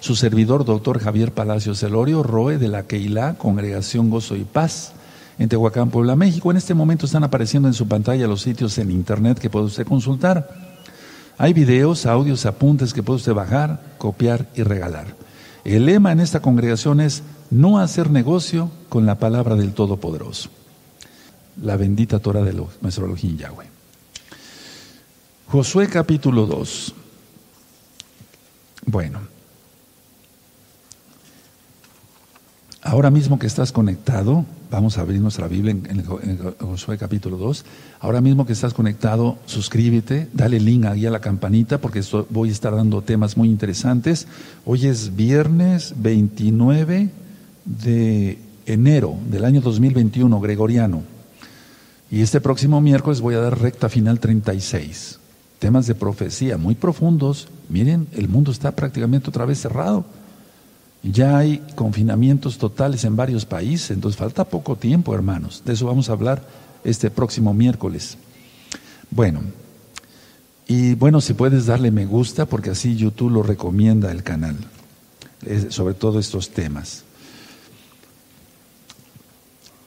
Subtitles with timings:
[0.00, 4.92] su servidor, doctor Javier Palacios Celorio, ROE de la Keilah, Congregación Gozo y Paz,
[5.38, 6.50] en Tehuacán, Puebla, México.
[6.50, 9.86] En este momento están apareciendo en su pantalla los sitios en internet que puede usted
[9.86, 10.50] consultar.
[11.38, 15.06] Hay videos, audios, apuntes que puede usted bajar, copiar y regalar.
[15.64, 20.50] El lema en esta congregación es no hacer negocio con la palabra del Todopoderoso.
[21.62, 23.66] La bendita Torah de nuestro Elohim Yahweh.
[25.48, 26.94] Josué capítulo 2.
[28.86, 29.20] Bueno,
[32.82, 36.04] ahora mismo que estás conectado, vamos a abrir nuestra Biblia en,
[36.58, 37.64] Josué capítulo 2.
[38.00, 42.52] Ahora mismo que estás conectado, suscríbete, dale link ahí a la campanita porque voy a
[42.52, 44.26] estar dando temas muy interesantes.
[44.64, 47.10] Hoy es viernes 29
[47.64, 51.02] de enero del año 2021, gregoriano.
[52.10, 55.18] Y este próximo miércoles voy a dar recta final 36.
[55.58, 57.48] Temas de profecía muy profundos.
[57.68, 60.04] Miren, el mundo está prácticamente otra vez cerrado.
[61.02, 65.62] Ya hay confinamientos totales en varios países, entonces falta poco tiempo, hermanos.
[65.64, 66.46] De eso vamos a hablar
[66.84, 68.18] este próximo miércoles.
[69.10, 69.40] Bueno,
[70.68, 74.56] y bueno, si puedes darle me gusta, porque así YouTube lo recomienda el canal,
[75.70, 77.04] sobre todo estos temas.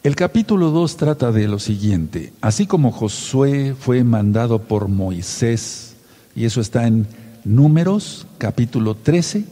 [0.03, 5.95] El capítulo 2 trata de lo siguiente, así como Josué fue mandado por Moisés,
[6.35, 7.07] y eso está en
[7.45, 9.45] Números capítulo 13,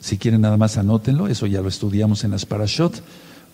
[0.00, 3.02] si quieren nada más anótenlo, eso ya lo estudiamos en las parashot.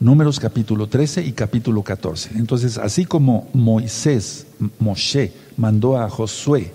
[0.01, 2.31] Números capítulo 13 y capítulo 14.
[2.35, 4.47] Entonces, así como Moisés,
[4.79, 6.73] Moshe, mandó a Josué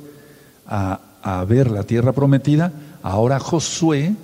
[0.66, 2.72] a, a ver la tierra prometida,
[3.04, 4.16] ahora Josué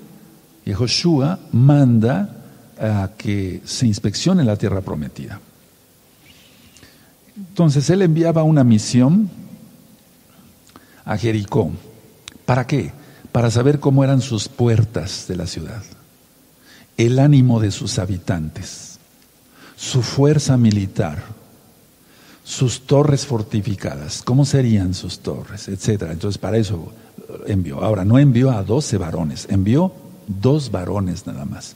[0.66, 2.43] y Joshua manda
[2.79, 5.39] a que se inspeccione la tierra prometida.
[7.38, 9.29] Entonces él enviaba una misión
[11.03, 11.71] a Jericó.
[12.45, 12.91] ¿Para qué?
[13.36, 15.83] Para saber cómo eran sus puertas de la ciudad,
[16.95, 18.97] el ánimo de sus habitantes,
[19.75, 21.22] su fuerza militar,
[22.45, 26.13] sus torres fortificadas, cómo serían sus torres, etcétera.
[26.13, 26.94] Entonces, para eso
[27.45, 27.84] envió.
[27.84, 29.91] Ahora, no envió a doce varones, envió
[30.28, 31.75] dos varones nada más.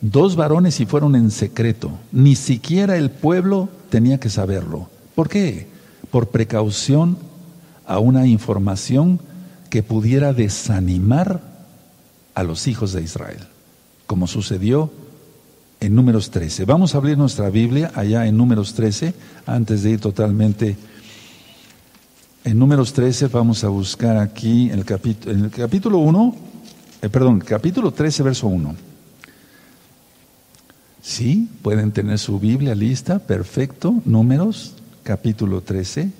[0.00, 1.90] Dos varones y fueron en secreto.
[2.12, 4.88] Ni siquiera el pueblo tenía que saberlo.
[5.16, 5.66] ¿Por qué?
[6.12, 7.18] Por precaución
[7.84, 9.18] a una información
[9.70, 11.40] que pudiera desanimar
[12.34, 13.38] a los hijos de Israel,
[14.06, 14.90] como sucedió
[15.78, 16.64] en números 13.
[16.64, 19.14] Vamos a abrir nuestra Biblia allá en números 13,
[19.46, 20.76] antes de ir totalmente.
[22.44, 24.84] En números 13 vamos a buscar aquí el
[25.26, 26.36] en el capítulo 1,
[27.02, 28.74] eh, perdón, capítulo 13, verso 1.
[31.02, 33.94] Sí, pueden tener su Biblia lista, perfecto.
[34.04, 36.10] Números, capítulo 13,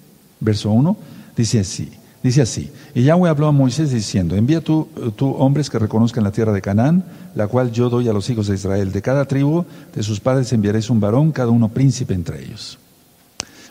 [0.40, 0.96] verso 1.
[1.36, 1.90] Dice así,
[2.22, 6.32] Dice así, y Yahweh habló a Moisés diciendo, envía tú, tú, hombres que reconozcan la
[6.32, 7.02] tierra de Canaán,
[7.34, 8.92] la cual yo doy a los hijos de Israel.
[8.92, 9.64] De cada tribu
[9.94, 12.78] de sus padres enviaréis un varón, cada uno príncipe entre ellos.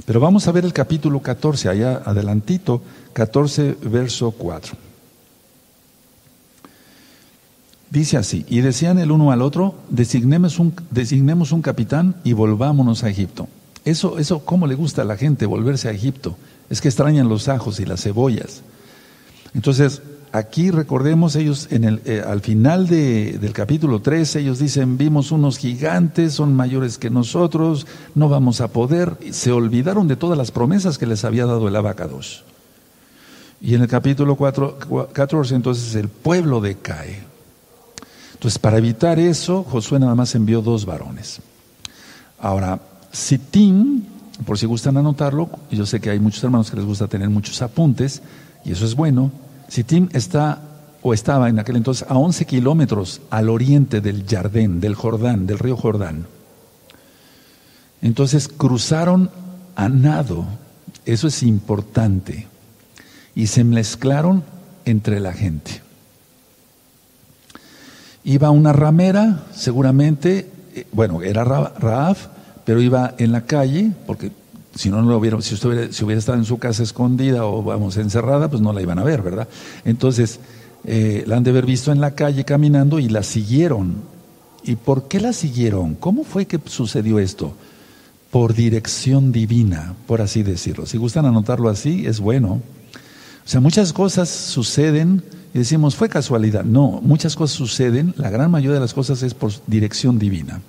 [0.06, 2.82] Pero vamos a ver el capítulo 14, allá adelantito,
[3.14, 4.76] 14, verso 4.
[7.92, 13.04] Dice así, y decían el uno al otro, designemos un, designemos un capitán y volvámonos
[13.04, 13.48] a Egipto.
[13.86, 16.36] Eso, eso, ¿cómo le gusta a la gente volverse a Egipto?
[16.70, 18.62] Es que extrañan los ajos y las cebollas.
[19.54, 25.32] Entonces, aquí recordemos ellos, en el, eh, al final del capítulo 13, ellos dicen, vimos
[25.32, 29.18] unos gigantes, son mayores que nosotros, no vamos a poder.
[29.32, 32.44] se olvidaron de todas las promesas que les había dado el abacados.
[33.62, 37.24] Y en el capítulo 4, 14, entonces el pueblo decae.
[38.34, 41.42] Entonces, para evitar eso, Josué nada más envió dos varones.
[42.40, 42.80] Ahora,
[43.12, 44.08] Sitín
[44.46, 47.62] por si gustan anotarlo, yo sé que hay muchos hermanos que les gusta tener muchos
[47.62, 48.22] apuntes,
[48.64, 49.32] y eso es bueno.
[49.68, 50.62] Sittim está
[51.02, 55.60] o estaba en aquel entonces a 11 kilómetros al oriente del Jardín, del Jordán, del
[55.60, 56.26] río Jordán.
[58.02, 59.30] Entonces cruzaron
[59.76, 60.46] a nado,
[61.06, 62.48] eso es importante,
[63.36, 64.44] y se mezclaron
[64.86, 65.82] entre la gente.
[68.24, 72.28] Iba una ramera, seguramente, eh, bueno, era Raaf,
[72.70, 74.32] pero iba en la calle, porque
[74.76, 77.64] si no, lo hubiera, si usted hubiera, si hubiera estado en su casa escondida o
[77.64, 79.48] vamos encerrada, pues no la iban a ver, ¿verdad?
[79.86, 80.40] Entonces,
[80.84, 83.96] eh, la han de haber visto en la calle caminando y la siguieron.
[84.64, 85.96] ¿Y por qué la siguieron?
[85.96, 87.56] ¿Cómo fue que sucedió esto?
[88.30, 90.86] Por dirección divina, por así decirlo.
[90.86, 92.50] Si gustan anotarlo así, es bueno.
[92.52, 95.24] O sea, muchas cosas suceden
[95.56, 96.66] y decimos, fue casualidad.
[96.66, 100.62] No, muchas cosas suceden, la gran mayoría de las cosas es por dirección divina.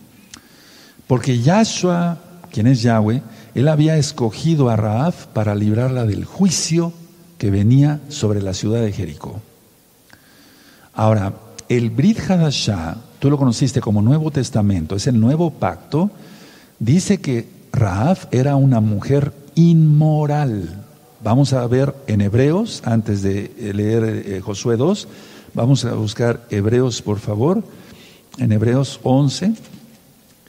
[1.11, 2.19] Porque Yahshua,
[2.53, 3.21] quien es Yahweh,
[3.57, 6.93] él había escogido a Raab para librarla del juicio
[7.37, 9.41] que venía sobre la ciudad de Jericó.
[10.95, 11.33] Ahora,
[11.69, 16.13] el Brit Hadashah, tú lo conociste como Nuevo Testamento, es el nuevo pacto,
[16.79, 20.85] dice que Raab era una mujer inmoral.
[21.25, 25.09] Vamos a ver en Hebreos, antes de leer eh, Josué 2,
[25.55, 27.65] vamos a buscar Hebreos, por favor,
[28.39, 29.55] en Hebreos 11,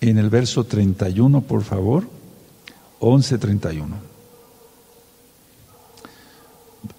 [0.02, 2.04] en el verso 31, por favor,
[3.00, 4.12] 11, 31.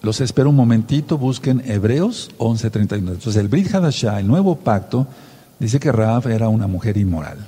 [0.00, 3.12] Los espero un momentito, busquen Hebreos 11:31.
[3.12, 5.06] Entonces el Brit Hadashah, el nuevo pacto,
[5.58, 7.38] dice que Raab era una mujer inmoral.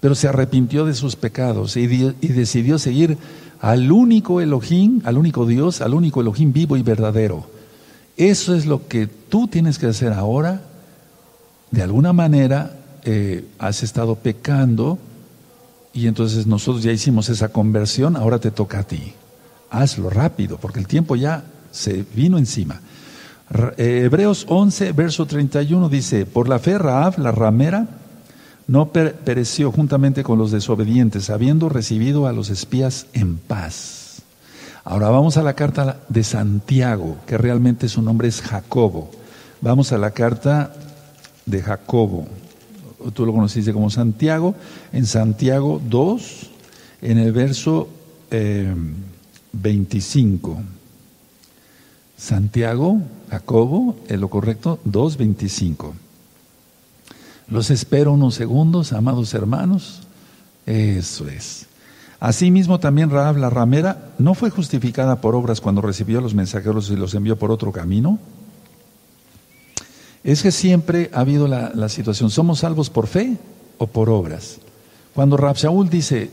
[0.00, 3.16] Pero se arrepintió de sus pecados y decidió seguir
[3.60, 7.46] al único Elohim, al único Dios, al único Elohim vivo y verdadero.
[8.18, 10.60] Eso es lo que tú tienes que hacer ahora.
[11.70, 14.98] De alguna manera eh, has estado pecando
[15.92, 19.14] y entonces nosotros ya hicimos esa conversión, ahora te toca a ti
[19.82, 22.80] hazlo rápido, porque el tiempo ya se vino encima.
[23.76, 27.86] Eh, Hebreos 11, verso 31 dice, por la fe Raab, la ramera,
[28.66, 34.22] no pereció juntamente con los desobedientes, habiendo recibido a los espías en paz.
[34.84, 39.10] Ahora vamos a la carta de Santiago, que realmente su nombre es Jacobo.
[39.60, 40.74] Vamos a la carta
[41.46, 42.26] de Jacobo.
[43.12, 44.54] Tú lo conociste como Santiago.
[44.92, 46.50] En Santiago 2,
[47.02, 47.88] en el verso...
[48.30, 48.74] Eh,
[49.62, 50.58] 25.
[52.16, 55.92] Santiago, Jacobo, es lo correcto, 2.25.
[57.48, 60.00] Los espero unos segundos, amados hermanos.
[60.66, 61.66] Eso es.
[62.20, 66.96] Asimismo también Raab la ramera no fue justificada por obras cuando recibió los mensajeros y
[66.96, 68.18] los envió por otro camino.
[70.24, 73.36] Es que siempre ha habido la, situación, ¿somos salvos por fe
[73.76, 74.56] o por obras?
[75.14, 76.30] Cuando Rab Shaul dice,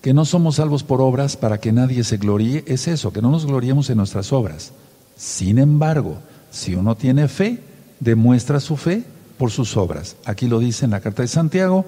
[0.00, 3.30] que no somos salvos por obras para que nadie se gloríe, es eso, que no
[3.30, 4.72] nos gloriemos en nuestras obras.
[5.16, 6.18] Sin embargo,
[6.50, 7.58] si uno tiene fe,
[8.00, 9.02] demuestra su fe
[9.38, 10.16] por sus obras.
[10.26, 11.86] Aquí lo dice en la carta de Santiago,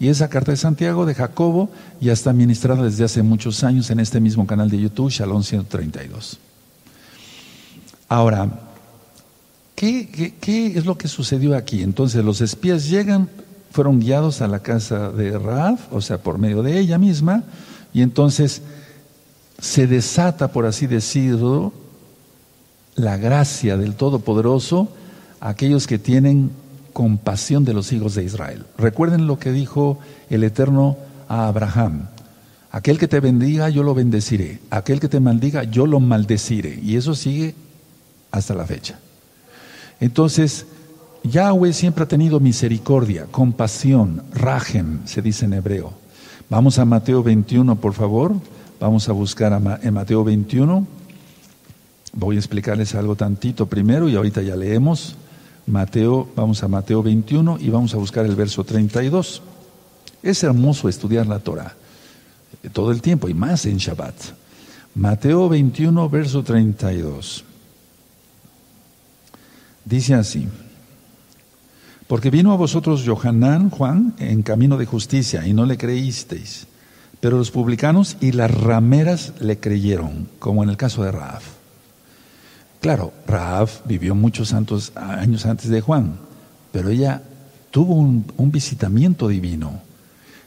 [0.00, 1.68] y esa carta de Santiago de Jacobo
[2.00, 6.38] ya está ministrada desde hace muchos años en este mismo canal de YouTube, Shalom 132.
[8.08, 8.67] Ahora,
[9.78, 11.82] ¿qué, es lo que sucedió aquí?
[11.82, 13.28] Entonces los espías llegan
[13.70, 17.44] fueron guiados a la casa de Raab, o sea, por medio de ella misma,
[17.92, 18.62] y entonces
[19.60, 21.72] se desata, por así decirlo,
[22.96, 24.88] la gracia del Todopoderoso
[25.40, 26.50] a aquellos que tienen
[26.92, 28.64] compasión de los hijos de Israel.
[28.78, 30.96] Recuerden lo que dijo el Eterno
[31.28, 32.08] a Abraham.
[32.72, 34.60] Aquel que te bendiga, yo lo bendeciré.
[34.70, 36.80] Aquel que te maldiga, yo lo maldeciré.
[36.82, 37.54] Y eso sigue
[38.32, 38.98] hasta la fecha.
[40.00, 40.66] Entonces,
[41.24, 45.92] Yahweh siempre ha tenido misericordia, compasión, rajem, se dice en hebreo.
[46.48, 48.34] Vamos a Mateo 21, por favor.
[48.80, 50.86] Vamos a buscar en Mateo 21.
[52.12, 55.16] Voy a explicarles algo tantito primero y ahorita ya leemos.
[55.66, 59.42] Mateo, vamos a Mateo 21 y vamos a buscar el verso 32.
[60.22, 61.74] Es hermoso estudiar la Torah
[62.62, 64.14] eh, todo el tiempo y más en Shabbat.
[64.94, 67.44] Mateo 21, verso 32.
[69.88, 70.46] Dice así.
[72.06, 76.66] Porque vino a vosotros Johanán, Juan, en camino de justicia, y no le creísteis.
[77.20, 81.40] Pero los publicanos y las rameras le creyeron, como en el caso de Raab.
[82.80, 86.16] Claro, Raab vivió muchos santos años antes de Juan,
[86.70, 87.22] pero ella
[87.70, 89.80] tuvo un, un visitamiento divino.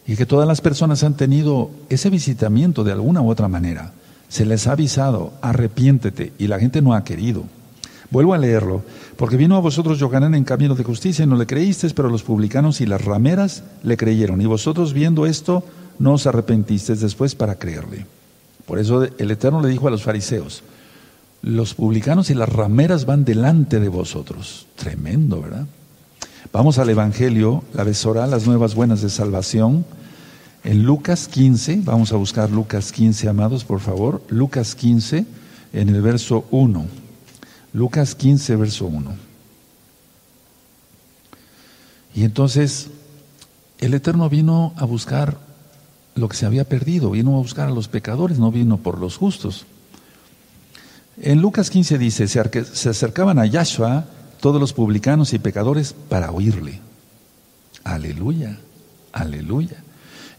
[0.06, 3.92] Y que todas las personas han tenido ese visitamiento de alguna u otra manera.
[4.30, 7.46] Se les ha avisado, arrepiéntete, y la gente no ha querido.
[8.12, 8.84] Vuelvo a leerlo.
[9.16, 12.24] Porque vino a vosotros Yohanan en camino de justicia y no le creísteis, pero los
[12.24, 14.42] publicanos y las rameras le creyeron.
[14.42, 15.64] Y vosotros viendo esto
[15.98, 18.06] no os arrepentisteis después para creerle.
[18.66, 20.64] Por eso el Eterno le dijo a los fariseos,
[21.42, 24.68] los publicanos y las rameras van delante de vosotros.
[24.76, 25.66] Tremendo, ¿verdad?
[26.54, 29.86] Vamos al Evangelio, la besora, las nuevas buenas de salvación.
[30.64, 34.22] En Lucas 15, vamos a buscar Lucas 15, amados, por favor.
[34.30, 35.26] Lucas 15,
[35.74, 37.01] en el verso 1.
[37.74, 39.14] Lucas 15, verso 1.
[42.14, 42.90] Y entonces
[43.80, 45.38] el Eterno vino a buscar
[46.16, 49.18] lo que se había perdido, vino a buscar a los pecadores, no vino por los
[49.18, 49.66] justos.
[51.22, 54.06] En Lucas 15 dice, se acercaban a Yahshua
[54.40, 56.80] todos los publicanos y pecadores para oírle.
[57.84, 58.58] Aleluya,
[59.14, 59.84] aleluya.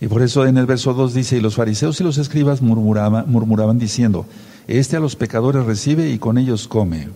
[0.01, 3.31] Y por eso en el verso 2 dice, y los fariseos y los escribas murmuraban,
[3.31, 4.27] murmuraban diciendo,
[4.67, 7.09] este a los pecadores recibe y con ellos come.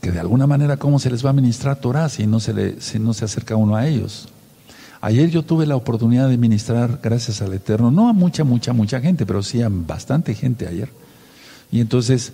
[0.00, 2.80] Que de alguna manera, ¿cómo se les va a ministrar Torah si no se, le,
[2.80, 4.28] si no se acerca uno a ellos?
[5.02, 9.00] Ayer yo tuve la oportunidad de ministrar, gracias al Eterno, no a mucha, mucha, mucha
[9.00, 10.90] gente, pero sí a bastante gente ayer.
[11.72, 12.32] Y entonces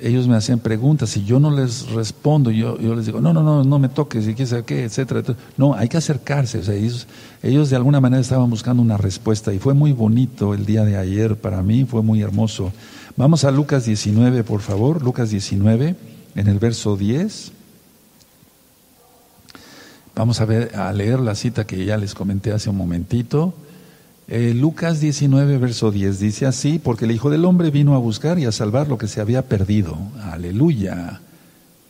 [0.00, 3.42] ellos me hacían preguntas y yo no les respondo, yo, yo les digo, no, no,
[3.42, 5.22] no, no me toques, y qué sabe qué, etcétera,
[5.56, 6.58] No, hay que acercarse.
[6.58, 7.06] O sea, ellos,
[7.42, 10.96] ellos de alguna manera estaban buscando una respuesta y fue muy bonito el día de
[10.96, 12.72] ayer para mí, fue muy hermoso.
[13.16, 15.94] Vamos a Lucas 19, por favor, Lucas 19,
[16.34, 17.52] en el verso 10.
[20.16, 23.54] Vamos a leer la cita que ya les comenté hace un momentito.
[24.26, 28.40] Eh, Lucas 19, verso 10 dice así, porque el Hijo del Hombre vino a buscar
[28.40, 29.96] y a salvar lo que se había perdido.
[30.20, 31.20] Aleluya.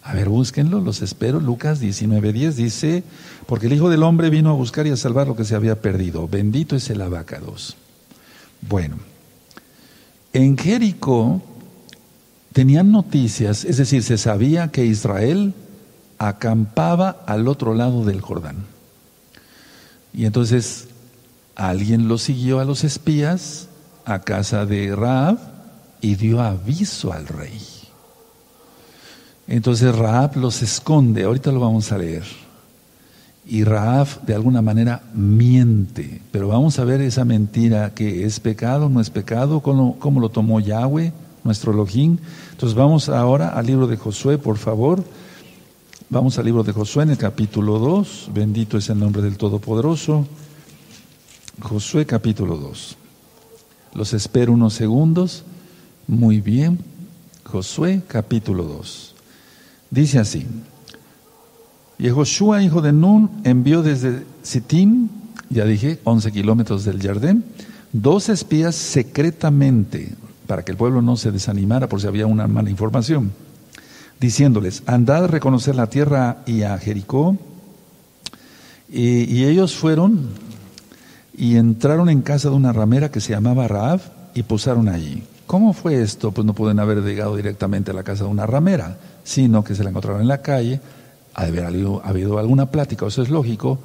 [0.03, 1.41] A ver, búsquenlo, los espero.
[1.41, 3.03] Lucas 19, 10 dice,
[3.47, 5.81] porque el Hijo del Hombre vino a buscar y a salvar lo que se había
[5.81, 6.29] perdido.
[6.29, 7.77] Bendito es el abacados.
[8.61, 8.97] Bueno,
[10.35, 11.41] en Jericó
[12.53, 15.55] tenían noticias, es decir, se sabía que Israel
[16.19, 18.67] acampaba al otro lado del Jordán.
[20.13, 20.89] Y entonces
[21.55, 23.69] alguien lo siguió a los espías
[24.05, 25.39] a casa de Raab
[26.01, 27.61] y dio aviso al rey.
[29.47, 32.25] Entonces Raab los esconde, ahorita lo vamos a leer.
[33.47, 38.89] Y Raab de alguna manera miente, pero vamos a ver esa mentira que es pecado,
[38.89, 41.13] no es pecado, cómo, cómo lo tomó Yahweh,
[41.45, 42.17] nuestro Elohim.
[42.53, 45.05] Entonces vamos ahora al libro de Josué, por favor.
[46.09, 48.31] Vamos al libro de Josué en el capítulo 2.
[48.33, 50.27] Bendito es el nombre del Todopoderoso.
[51.61, 52.97] Josué capítulo 2.
[53.95, 55.45] Los espero unos segundos.
[56.07, 56.79] Muy bien.
[57.45, 59.15] Josué capítulo 2.
[59.91, 60.47] Dice así.
[62.05, 65.09] Y Josué, hijo de Nun, envió desde Sittim,
[65.49, 67.45] ya dije, 11 kilómetros del Jardín,
[67.95, 70.13] dos espías secretamente,
[70.47, 73.33] para que el pueblo no se desanimara por si había una mala información,
[74.21, 77.39] diciéndoles, andad a reconocer la tierra y a Jericó.
[78.91, 80.29] Y, ellos fueron
[81.35, 84.03] y entraron en casa de una ramera que se llamaba Raab
[84.35, 85.23] y posaron allí.
[85.47, 86.33] ¿Cómo fue esto?
[86.33, 89.85] Pues no pueden haber llegado directamente a la casa de una ramera, sino que se
[89.85, 90.83] la encontraron en la calle,
[91.35, 93.79] ha de haber habido, alguna plática, eso es lógico.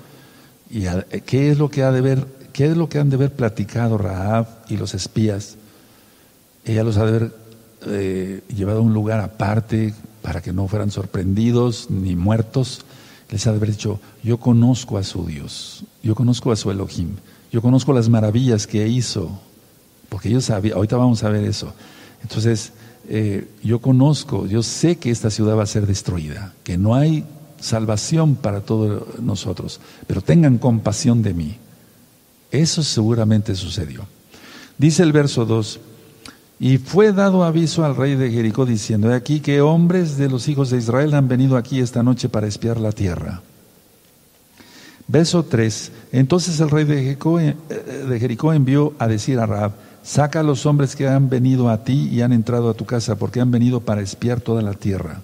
[0.69, 0.83] ¿Y
[1.25, 3.97] qué es lo que ha de ver, qué es lo que han de haber platicado
[3.97, 5.55] Raab y los espías?
[6.63, 7.35] Ella los ha de haber
[7.87, 12.85] eh, llevado a un lugar aparte para que no fueran sorprendidos ni muertos.
[13.29, 17.15] Les ha de haber dicho, yo conozco a su Dios, yo conozco a su Elohim.
[17.51, 19.39] Yo conozco las maravillas que hizo,
[20.07, 21.73] porque yo sabía, ahorita vamos a ver eso.
[22.21, 22.73] Entonces,
[23.07, 27.25] eh, yo conozco, yo sé que esta ciudad va a ser destruida, que no hay
[27.59, 31.57] salvación para todos nosotros, pero tengan compasión de mí.
[32.51, 34.05] Eso seguramente sucedió.
[34.77, 35.79] Dice el verso 2,
[36.61, 40.47] y fue dado aviso al rey de Jericó diciendo, he aquí que hombres de los
[40.47, 43.41] hijos de Israel han venido aquí esta noche para espiar la tierra.
[45.07, 45.91] Verso 3.
[46.11, 47.17] Entonces el rey de
[48.19, 49.71] Jericó, envió a decir a Raab,
[50.03, 53.15] saca a los hombres que han venido a ti y han entrado a tu casa,
[53.15, 55.21] porque han venido para espiar toda la tierra.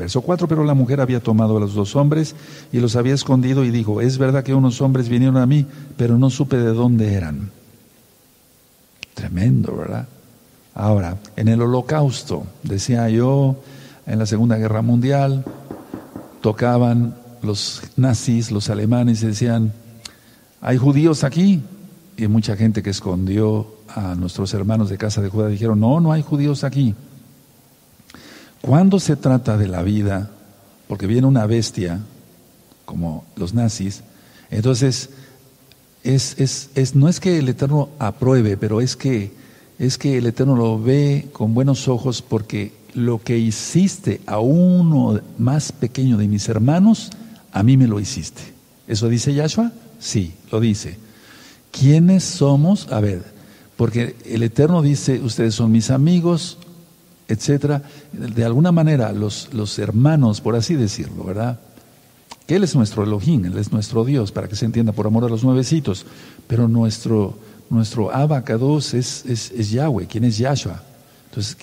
[0.00, 2.34] Verso 4, pero la mujer había tomado a los dos hombres
[2.72, 5.66] y los había escondido y dijo, es verdad que unos hombres vinieron a mí,
[5.98, 7.50] pero no supe de dónde eran.
[9.12, 10.08] Tremendo, ¿verdad?
[10.74, 13.56] Ahora, en el holocausto, decía yo,
[14.06, 15.44] en la Segunda Guerra Mundial,
[16.40, 19.74] tocaban los nazis, los alemanes decían,
[20.62, 21.60] hay judíos aquí.
[22.16, 26.10] Y mucha gente que escondió a nuestros hermanos de casa de Judá dijeron, no, no
[26.10, 26.94] hay judíos aquí.
[28.60, 30.30] Cuando se trata de la vida,
[30.86, 32.00] porque viene una bestia,
[32.84, 34.02] como los nazis,
[34.50, 35.10] entonces
[36.02, 39.32] es, es, es, no es que el Eterno apruebe, pero es que,
[39.78, 45.20] es que el Eterno lo ve con buenos ojos porque lo que hiciste a uno
[45.38, 47.10] más pequeño de mis hermanos,
[47.52, 48.42] a mí me lo hiciste.
[48.88, 49.72] ¿Eso dice Yahshua?
[49.98, 50.98] Sí, lo dice.
[51.70, 52.90] ¿Quiénes somos?
[52.90, 53.22] A ver,
[53.76, 56.58] porque el Eterno dice, ustedes son mis amigos,
[57.30, 57.82] etcétera.
[58.12, 61.58] De alguna manera, los, los hermanos, por así decirlo, ¿verdad?
[62.46, 65.24] Que Él es nuestro Elohim, Él es nuestro Dios, para que se entienda, por amor
[65.24, 66.04] a los nuevecitos.
[66.48, 67.38] Pero nuestro,
[67.70, 70.82] nuestro abacados es, es, es, Yahweh, quien es Yahshua.
[71.28, 71.56] Entonces,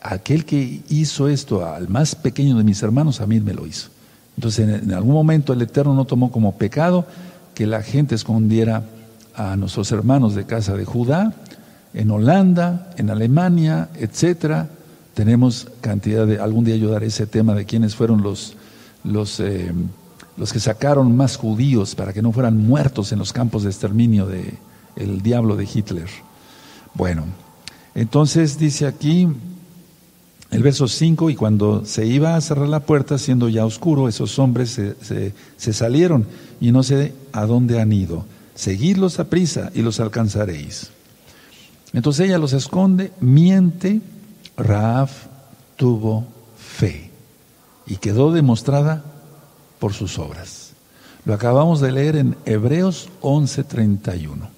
[0.00, 3.88] aquel que hizo esto al más pequeño de mis hermanos, a mí me lo hizo.
[4.36, 7.06] Entonces, en, algún momento el Eterno no tomó como pecado
[7.54, 8.84] que la gente escondiera
[9.34, 11.34] a nuestros hermanos de casa de Judá,
[11.94, 14.68] en Holanda, en Alemania, etcétera.
[15.14, 18.54] Tenemos cantidad de, algún día yo daré ese tema de quiénes fueron los,
[19.04, 19.72] los, eh,
[20.36, 24.26] los que sacaron más judíos para que no fueran muertos en los campos de exterminio
[24.26, 24.54] de
[24.96, 26.08] el diablo de Hitler.
[26.94, 27.24] Bueno,
[27.94, 29.28] entonces dice aquí,
[30.50, 34.38] el verso 5, y cuando se iba a cerrar la puerta, siendo ya oscuro, esos
[34.38, 36.26] hombres se, se, salieron
[36.60, 38.26] y no sé a dónde han ido.
[38.54, 40.90] Seguidlos a prisa y los alcanzaréis.
[41.94, 44.02] Entonces ella los esconde, miente,
[44.56, 45.26] Raaf
[45.76, 47.10] tuvo fe
[47.86, 49.04] y quedó demostrada
[49.78, 50.72] por sus obras.
[51.24, 54.48] Lo acabamos de leer en Hebreos 11:31.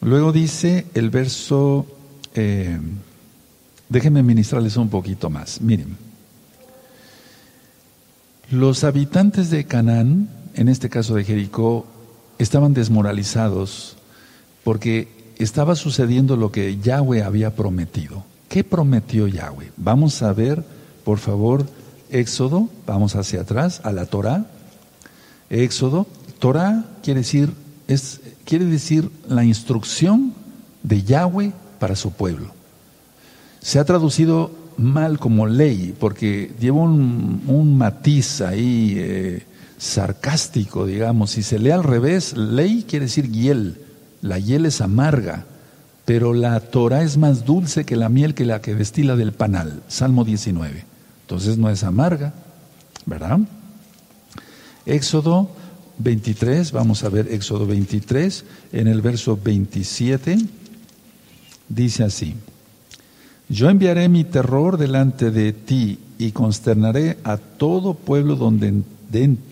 [0.00, 1.86] Luego dice el verso,
[2.34, 2.78] eh,
[3.88, 5.60] déjenme ministrarles un poquito más.
[5.60, 5.96] Miren,
[8.50, 11.86] los habitantes de Canaán, en este caso de Jericó,
[12.38, 13.96] estaban desmoralizados
[14.62, 18.24] porque estaba sucediendo lo que Yahweh había prometido.
[18.54, 19.72] ¿Qué prometió Yahweh?
[19.76, 20.62] Vamos a ver,
[21.04, 21.66] por favor,
[22.08, 24.46] Éxodo, vamos hacia atrás, a la Torah.
[25.50, 26.06] Éxodo,
[26.38, 27.52] Torah quiere decir,
[27.88, 30.34] es, quiere decir la instrucción
[30.84, 32.52] de Yahweh para su pueblo.
[33.60, 39.42] Se ha traducido mal como ley, porque lleva un, matiz ahí eh,
[39.78, 41.32] sarcástico, digamos.
[41.32, 43.80] Si se lee al revés, ley quiere decir hiel.
[44.22, 45.44] La hiel es amarga,
[46.04, 49.82] pero la Torah es más dulce que la miel que la que destila del panal.
[49.88, 50.84] Salmo 19.
[51.22, 52.34] Entonces no es amarga,
[53.06, 53.38] ¿verdad?
[54.84, 55.48] Éxodo
[55.98, 60.36] 23, vamos a ver Éxodo 23, en el verso 27,
[61.68, 62.34] dice así.
[63.48, 68.82] Yo enviaré mi terror delante de ti y consternaré a todo pueblo donde,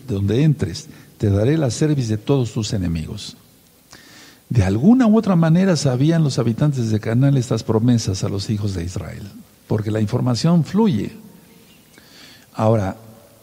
[0.07, 0.87] donde entres.
[1.17, 3.37] Te daré la cerviz de todos tus enemigos.
[4.49, 8.73] De alguna u otra manera sabían los habitantes de Canaán estas promesas a los hijos
[8.73, 9.23] de Israel,
[9.67, 11.11] porque la información fluye.
[12.53, 12.97] Ahora,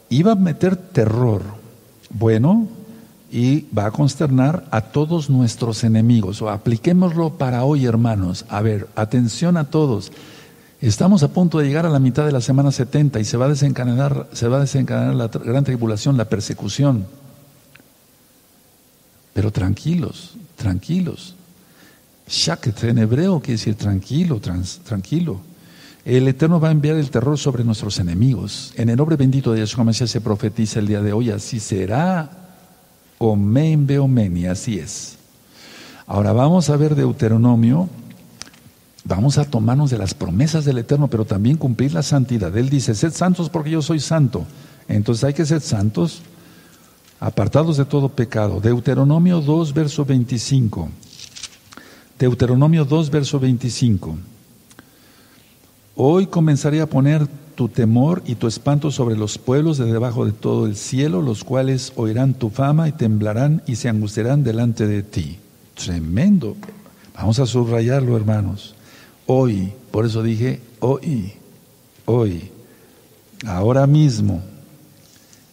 [0.09, 1.42] iba a meter terror,
[2.11, 2.69] bueno,
[3.30, 6.42] y va a consternar a todos nuestros enemigos.
[6.42, 8.45] O apliquémoslo para hoy, hermanos.
[8.49, 10.11] A ver, atención a todos.
[10.80, 13.47] Estamos a punto de llegar a la mitad de la semana 70 y se va
[13.47, 17.04] a desencadenar, se va a desencadenar la gran tribulación, la persecución.
[19.32, 21.34] Pero tranquilos, tranquilos.
[22.28, 24.40] Shaket en hebreo quiere decir tranquilo,
[24.84, 25.40] tranquilo.
[26.04, 28.72] El Eterno va a enviar el terror sobre nuestros enemigos.
[28.76, 32.30] En el nombre bendito de Yeshua Mashiach se profetiza el día de hoy, así será.
[33.18, 35.16] Omen beomen, y así es.
[36.06, 37.88] Ahora vamos a ver Deuteronomio
[39.04, 42.56] Vamos a tomarnos de las promesas del Eterno, pero también cumplir la santidad.
[42.56, 44.45] Él dice, sed santos porque yo soy santo.
[44.88, 46.23] Entonces hay que ser santos,
[47.21, 48.61] apartados de todo pecado.
[48.61, 50.89] Deuteronomio 2, verso 25.
[52.19, 54.19] Deuteronomio 2, verso 25.
[55.95, 60.33] Hoy comenzaré a poner tu temor y tu espanto sobre los pueblos de debajo de
[60.33, 65.02] todo el cielo, los cuales oirán tu fama y temblarán y se angustiarán delante de
[65.02, 65.39] ti.
[65.75, 66.56] Tremendo.
[67.15, 68.75] Vamos a subrayarlo, hermanos
[69.33, 69.73] hoy.
[69.93, 71.33] Por eso dije hoy,
[72.04, 72.50] hoy,
[73.47, 74.43] ahora mismo.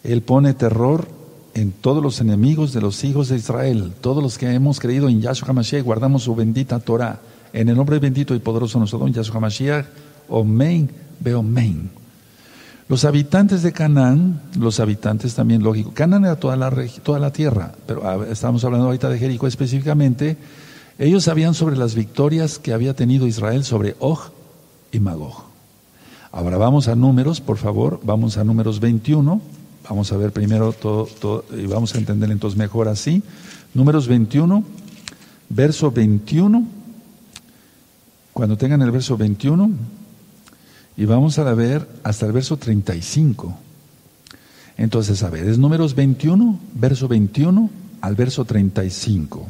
[0.04, 1.08] Él pone terror
[1.58, 5.22] en todos los enemigos de los hijos de Israel, todos los que hemos creído en
[5.22, 7.20] Yahshua HaMashiach, guardamos su bendita Torah.
[7.52, 9.86] En el nombre bendito y poderoso de nuestro don Yahshua HaMashiach,
[10.30, 11.90] Omen, Beomen.
[12.88, 17.74] Los habitantes de Canaán, los habitantes también, lógico, Canaán era toda la, toda la tierra,
[17.88, 20.38] pero estamos hablando ahorita de Jericó específicamente,
[21.00, 24.20] ellos sabían sobre las victorias que había tenido Israel sobre Og
[24.92, 25.46] y Magog.
[26.32, 29.42] Ahora vamos a números, por favor, vamos a números 21.
[29.90, 33.24] Vamos a ver primero todo, y vamos a entender entonces mejor así.
[33.74, 34.64] Números 21,
[35.50, 36.68] verso 21.
[38.34, 39.72] Cuando tengan el verso 21,
[40.98, 43.58] y vamos a ver hasta el verso 35.
[44.78, 47.70] Entonces, a ver, es números 21, verso 21
[48.02, 49.48] al verso 35.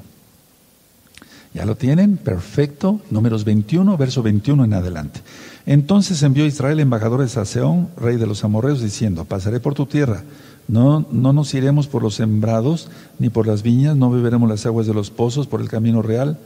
[1.53, 2.17] ¿Ya lo tienen?
[2.17, 3.01] Perfecto.
[3.09, 5.21] Números 21, verso 21 en adelante.
[5.67, 10.23] Entonces envió Israel embajadores a Seón, rey de los amorreos, diciendo, pasaré por tu tierra,
[10.69, 14.87] no, no nos iremos por los sembrados, ni por las viñas, no beberemos las aguas
[14.87, 16.39] de los pozos, por el camino real,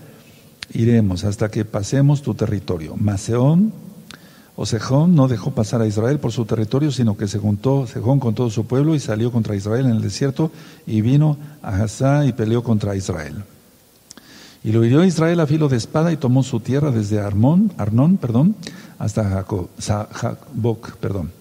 [0.74, 2.96] iremos hasta que pasemos tu territorio.
[2.98, 3.72] Mas Seón,
[4.56, 8.20] o Sejón, no dejó pasar a Israel por su territorio, sino que se juntó Sejón
[8.20, 10.52] con todo su pueblo y salió contra Israel en el desierto,
[10.88, 13.44] y vino a Hazá y peleó contra Israel.
[14.63, 18.17] Y lo hirió Israel a filo de espada y tomó su tierra desde Armón, Arnón,
[18.17, 18.56] perdón,
[19.00, 19.69] hasta Jacob,
[21.00, 21.32] perdón,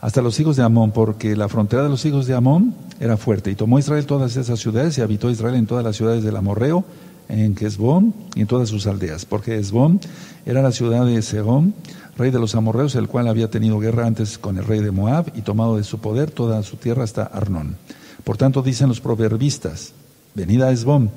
[0.00, 3.50] hasta los hijos de Amón, porque la frontera de los hijos de Amón era fuerte.
[3.50, 6.84] Y tomó Israel todas esas ciudades y habitó Israel en todas las ciudades del Amorreo,
[7.28, 10.00] en Kesbón y en todas sus aldeas, porque Esbón
[10.44, 11.74] era la ciudad de Segón,
[12.16, 15.32] rey de los amorreos, el cual había tenido guerra antes con el rey de Moab
[15.34, 17.76] y tomado de su poder toda su tierra hasta Arnón.
[18.22, 19.92] Por tanto, dicen los proverbistas,
[20.34, 21.10] venid a Esbón,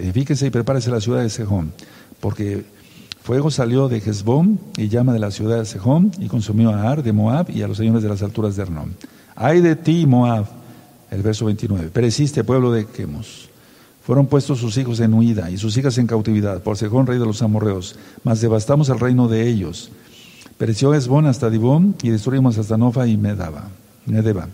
[0.00, 1.72] edifíquese y prepárese la ciudad de Sejón,
[2.20, 2.64] porque
[3.22, 7.02] fuego salió de Hezbón y llama de la ciudad de Sejón y consumió a Ar
[7.02, 8.94] de Moab y a los señores de las alturas de Arnón.
[9.36, 10.46] Ay de ti, Moab,
[11.10, 13.48] el verso 29, pereciste pueblo de Quemos.
[14.02, 17.26] Fueron puestos sus hijos en huida y sus hijas en cautividad por Sejón, rey de
[17.26, 19.90] los amorreos, mas devastamos el reino de ellos.
[20.58, 23.68] Pereció Esbón hasta Dibón y destruimos hasta Nofa y Medaba,
[24.06, 24.48] Medeba.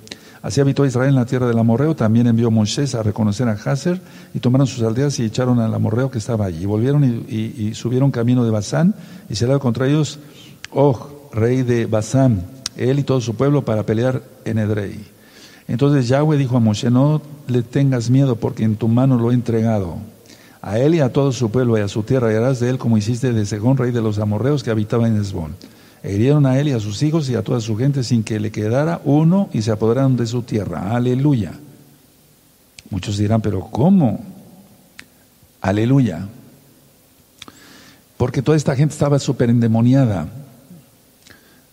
[0.46, 1.96] Así habitó Israel en la tierra del Amorreo.
[1.96, 4.00] También envió Moisés a reconocer a Hazer
[4.32, 6.62] y tomaron sus aldeas y echaron al Amorreo que estaba allí.
[6.62, 8.94] Y volvieron y, subieron camino de Basán
[9.28, 10.20] y se le contra ellos
[10.70, 12.44] Og, rey de Basán,
[12.76, 15.00] él y todo su pueblo para pelear en Edrei.
[15.66, 19.34] Entonces Yahweh dijo a Moshe, no le tengas miedo porque en tu mano lo he
[19.34, 19.96] entregado.
[20.62, 22.78] A él y a todo su pueblo y a su tierra y harás de él
[22.78, 25.56] como hiciste de Segón, rey de los amorreos que habitaba en Esbón.
[26.08, 28.52] Hirieron a él y a sus hijos y a toda su gente sin que le
[28.52, 30.94] quedara uno y se apoderaron de su tierra.
[30.94, 31.52] Aleluya.
[32.90, 34.24] Muchos dirán, pero ¿cómo?
[35.60, 36.28] Aleluya.
[38.16, 40.28] Porque toda esta gente estaba súper endemoniada.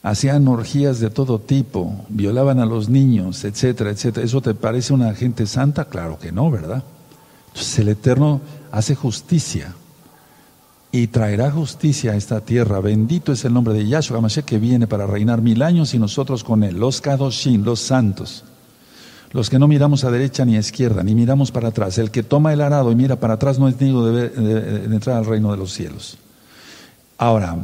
[0.02, 4.26] Hacían orgías de todo tipo, violaban a los niños, etcétera, etcétera.
[4.26, 5.86] ¿Eso te parece una gente santa?
[5.86, 6.84] Claro que no, ¿verdad?
[7.48, 8.41] Entonces el Eterno
[8.72, 9.76] hace justicia
[10.93, 12.79] y traerá justicia a esta tierra.
[12.79, 16.43] Bendito es el nombre de Yahshua Hamashiach que viene para reinar mil años y nosotros
[16.43, 18.45] con él, los Kadoshim, los santos.
[19.32, 21.97] Los que no miramos a derecha ni a izquierda, ni miramos para atrás.
[21.97, 25.17] El que toma el arado y mira para atrás no es digno de, de, entrar
[25.17, 26.19] al reino de los cielos.
[27.17, 27.58] Ahora,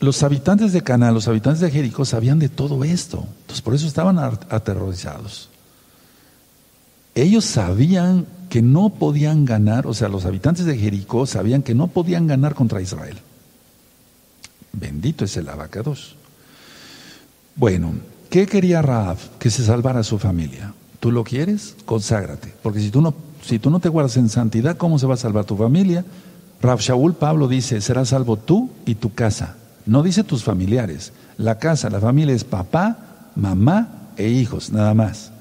[0.00, 3.24] los habitantes de Canaán, los habitantes de Jericó sabían de todo esto.
[3.42, 5.50] Entonces por eso estaban aterrorizados.
[7.14, 11.86] Ellos sabían que no podían ganar, o sea, los habitantes de Jericó sabían que no
[11.86, 13.16] podían ganar contra Israel.
[14.74, 16.16] Bendito es el abacados.
[17.56, 17.94] Bueno,
[18.28, 19.16] ¿qué quería Raab?
[19.38, 20.74] Que se salvara su familia.
[21.00, 21.76] ¿Tú lo quieres?
[21.86, 22.52] Conságrate.
[22.62, 25.16] Porque si tú no, si tú no te guardas en santidad, ¿cómo se va a
[25.16, 26.04] salvar tu familia?
[26.60, 29.56] Rab Shaul Pablo dice, serás salvo tú y tu casa.
[29.86, 31.14] No dice tus familiares.
[31.38, 35.32] La casa, la familia es papá, mamá e hijos, nada más.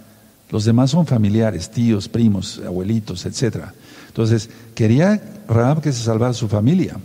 [0.52, 3.68] Los demás son familiares, tíos, primos, abuelitos, etc.
[4.08, 6.98] Entonces, quería Raab que se salvara su familia.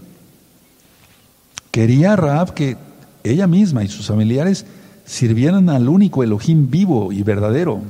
[1.70, 2.76] Quería Raab que
[3.22, 4.66] ella misma y sus familiares
[5.04, 7.82] sirvieran al único Elohim vivo y verdadero,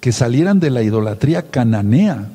[0.00, 2.28] que salieran de la idolatría cananea.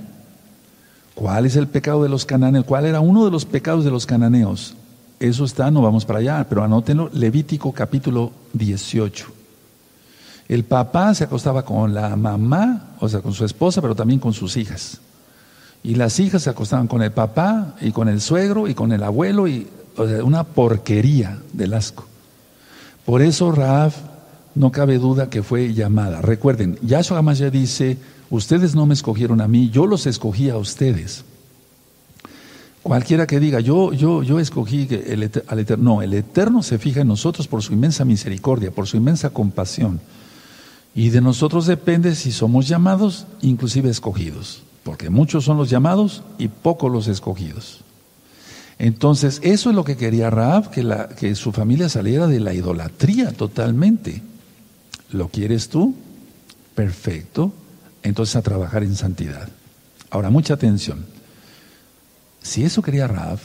[1.16, 2.64] ¿Cuál es el pecado de los cananeos?
[2.64, 4.76] ¿Cuál era uno de los pecados de los cananeos?
[5.20, 9.39] Eso está, no vamos para allá, pero anótenlo, Levítico capítulo 18.
[10.50, 14.34] El papá se acostaba con la mamá, o sea, con su esposa, pero también con
[14.34, 15.00] sus hijas.
[15.84, 19.04] Y las hijas se acostaban con el papá y con el suegro y con el
[19.04, 19.68] abuelo y
[20.24, 22.06] una porquería del asco.
[23.06, 23.92] Por eso Raab
[24.56, 26.22] no cabe duda que fue llamada.
[26.22, 28.00] Recuerden, Yahshua ya dice,
[28.32, 31.26] ustedes no me escogieron a mí, yo los escogí a ustedes.
[32.82, 34.88] Cualquiera que diga, yo, yo, yo escogí
[35.48, 38.98] al Eterno, no, el Eterno se fija en nosotros por su inmensa misericordia, por su
[38.98, 40.00] inmensa compasión.
[40.96, 46.48] Y de nosotros depende si somos llamados, inclusive escogidos, porque muchos son los llamados y
[46.48, 47.82] pocos los escogidos.
[48.80, 52.54] Entonces, eso es lo que quería Raab, que, la, que su familia saliera de la
[52.54, 54.22] idolatría totalmente.
[55.12, 55.96] ¿Lo quieres tú?
[56.76, 57.52] Perfecto.
[58.04, 59.50] Entonces a trabajar en santidad.
[60.10, 61.06] Ahora, mucha atención.
[62.42, 63.40] Si eso quería Raab,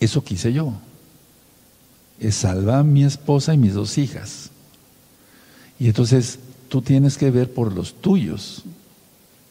[0.00, 0.72] eso quise yo.
[2.18, 4.50] Es salvar a mi esposa y mis dos hijas.
[5.78, 8.64] Y entonces tú tienes que ver por los tuyos,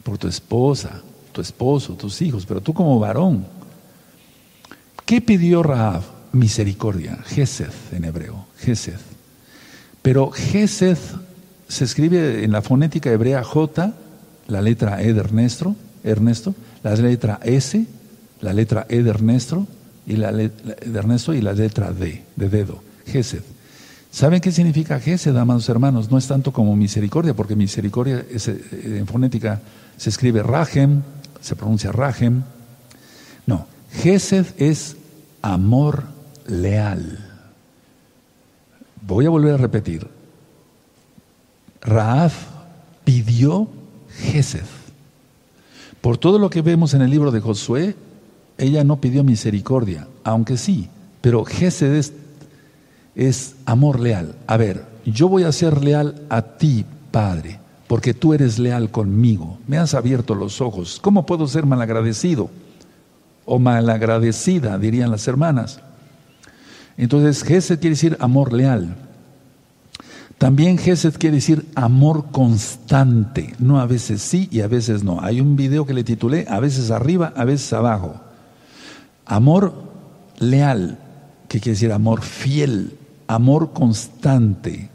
[0.04, 3.46] por tu esposa, tu esposo, tus hijos, pero tú como varón.
[5.06, 6.04] ¿Qué pidió Raab?
[6.32, 9.00] Misericordia, Gesed en hebreo, Gesed.
[10.02, 10.98] Pero Gesed
[11.68, 13.94] se escribe en la fonética hebrea J,
[14.48, 17.86] la letra E de Ernesto, Ernesto la letra S,
[18.42, 19.66] la letra E de Ernesto
[20.06, 20.52] y la, de
[20.94, 23.44] Ernesto y la letra D de dedo, Gesed.
[24.13, 26.12] ¿Saben qué significa Gesed, amados hermanos?
[26.12, 29.60] No es tanto como misericordia, porque misericordia eh, en fonética
[29.97, 31.02] se escribe Rahem,
[31.41, 32.43] se pronuncia Rahem.
[33.47, 34.97] No, Gesed es
[35.41, 36.04] amor
[36.45, 37.28] leal.
[39.02, 40.08] Voy a volver a repetir.
[41.82, 42.36] Raaf
[43.04, 43.67] pidió
[44.15, 44.62] Gesed.
[46.02, 47.95] Por todo lo que vemos en el libro de Josué,
[48.60, 50.88] ella no pidió misericordia, aunque sí,
[51.19, 52.13] pero Gesed es
[53.15, 54.36] es amor leal.
[54.47, 59.58] A ver, yo voy a ser leal a ti, Padre, porque tú eres leal conmigo.
[59.67, 60.99] Me has abierto los ojos.
[61.02, 62.49] ¿Cómo puedo ser malagradecido?
[63.45, 65.80] O malagradecida, dirían las hermanas.
[66.97, 68.95] Entonces, Gesed quiere decir amor leal.
[70.38, 75.21] También Gesed quiere decir amor constante, no a veces sí y a veces no.
[75.21, 78.15] Hay un video que le titulé a veces arriba, a veces abajo.
[79.26, 79.73] Amor
[80.39, 80.99] leal,
[81.47, 82.97] que quiere decir amor fiel,
[83.28, 84.90] amor constante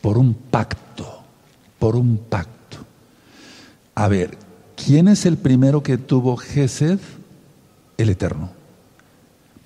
[0.00, 1.22] por un pacto,
[1.78, 2.78] por un pacto.
[3.94, 4.36] A ver,
[4.76, 6.98] ¿quién es el primero que tuvo Gesed?
[7.96, 8.50] El Eterno.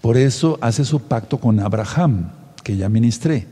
[0.01, 2.31] Por eso hace su pacto con Abraham,
[2.63, 3.47] que ya ministré.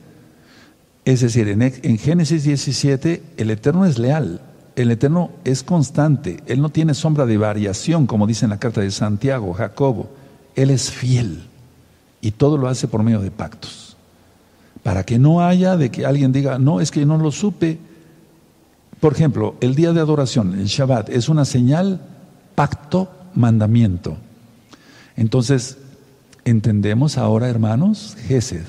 [1.04, 4.40] Es decir, en, en Génesis 17, el Eterno es leal,
[4.76, 8.80] el Eterno es constante, Él no tiene sombra de variación, como dice en la carta
[8.80, 10.10] de Santiago, Jacobo.
[10.56, 11.44] Él es fiel
[12.20, 13.83] y todo lo hace por medio de pactos.
[14.84, 17.78] Para que no haya de que alguien diga, no, es que no lo supe.
[19.00, 22.00] Por ejemplo, el día de adoración, el Shabbat, es una señal,
[22.54, 24.16] pacto, mandamiento.
[25.16, 25.78] Entonces,
[26.44, 28.66] entendemos ahora, hermanos, Gesed,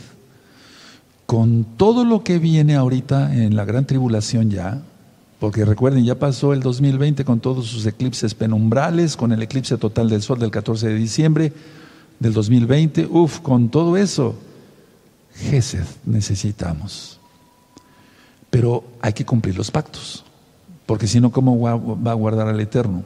[1.25, 4.81] con todo lo que viene ahorita en la gran tribulación ya,
[5.39, 10.09] porque recuerden, ya pasó el 2020 con todos sus eclipses penumbrales, con el eclipse total
[10.09, 11.53] del sol del 14 de diciembre
[12.19, 14.35] del 2020, uff, con todo eso,
[15.35, 17.19] Gesed necesitamos.
[18.49, 20.23] Pero hay que cumplir los pactos,
[20.85, 23.03] porque si no, ¿cómo va a guardar al Eterno?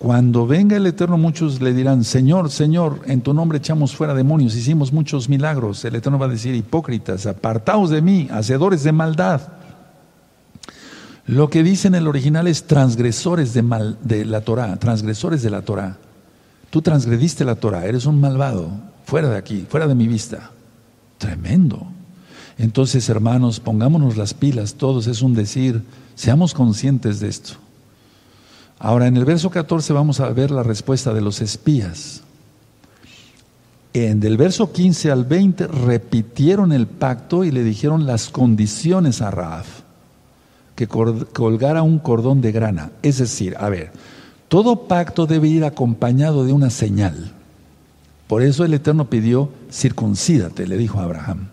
[0.00, 4.56] Cuando venga el Eterno, muchos le dirán, Señor, Señor, en tu nombre echamos fuera demonios,
[4.56, 5.84] hicimos muchos milagros.
[5.84, 9.42] El Eterno va a decir, hipócritas, apartaos de mí, hacedores de maldad.
[11.26, 15.50] Lo que dice en el original es transgresores de, mal, de la Torah, transgresores de
[15.50, 15.98] la Torah.
[16.70, 18.70] Tú transgrediste la Torah, eres un malvado,
[19.04, 20.50] fuera de aquí, fuera de mi vista.
[21.20, 21.86] Tremendo.
[22.56, 25.82] Entonces, hermanos, pongámonos las pilas, todos es un decir,
[26.14, 27.52] seamos conscientes de esto.
[28.78, 32.22] Ahora, en el verso 14 vamos a ver la respuesta de los espías.
[33.92, 39.30] En del verso 15 al 20 repitieron el pacto y le dijeron las condiciones a
[39.30, 39.66] Raab,
[40.74, 42.92] que colgara un cordón de grana.
[43.02, 43.92] Es decir, a ver,
[44.48, 47.34] todo pacto debe ir acompañado de una señal.
[48.30, 51.48] Por eso el Eterno pidió, circuncídate, le dijo a Abraham.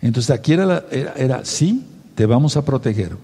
[0.00, 3.16] Entonces aquí era, era sí, te vamos a proteger,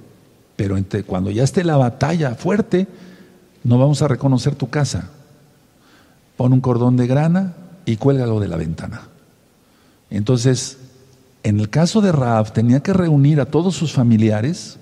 [0.57, 0.77] pero
[1.07, 2.89] cuando ya esté la batalla fuerte,
[3.63, 5.11] no vamos a reconocer tu casa.
[6.37, 9.03] Pon un cordón de grana y cuélgalo de la ventana.
[10.11, 10.79] Entonces,
[11.45, 14.79] en el caso de Raab, tenía que reunir a todos sus familiares,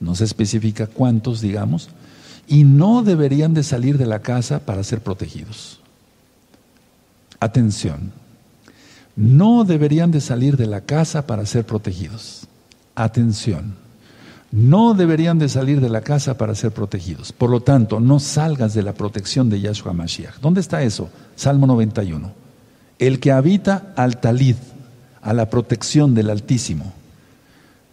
[0.00, 1.90] no se especifica cuántos, digamos,
[2.46, 5.77] y no deberían de salir de la casa para ser protegidos.
[7.40, 8.12] Atención,
[9.16, 12.46] no deberían de salir de la casa para ser protegidos.
[12.94, 13.74] Atención
[14.50, 17.32] no deberían de salir de la casa para ser protegidos.
[17.32, 20.40] Por lo tanto, no salgas de la protección de Yahshua Mashiach.
[20.40, 21.10] ¿Dónde está eso?
[21.36, 22.32] Salmo 91.
[22.98, 24.56] El que habita al talid,
[25.20, 26.92] a la protección del Altísimo.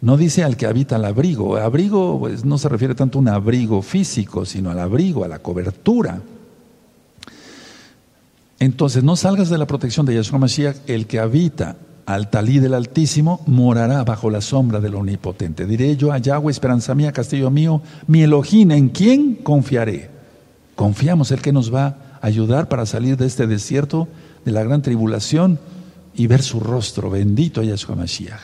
[0.02, 1.58] No dice al que habita al abrigo.
[1.58, 5.40] Abrigo pues, no se refiere tanto a un abrigo físico, sino al abrigo, a la
[5.40, 6.22] cobertura.
[8.60, 12.74] Entonces, no salgas de la protección de Yahshua Mashiach, el que habita al talí del
[12.74, 15.66] Altísimo morará bajo la sombra del Omnipotente.
[15.66, 20.10] Diré yo a Yahweh, esperanza mía, castillo mío, mi Elohim, ¿en quién confiaré?
[20.76, 24.08] Confiamos el que nos va a ayudar para salir de este desierto,
[24.46, 25.60] de la gran tribulación
[26.14, 28.42] y ver su rostro, bendito Yahshua Mashiach.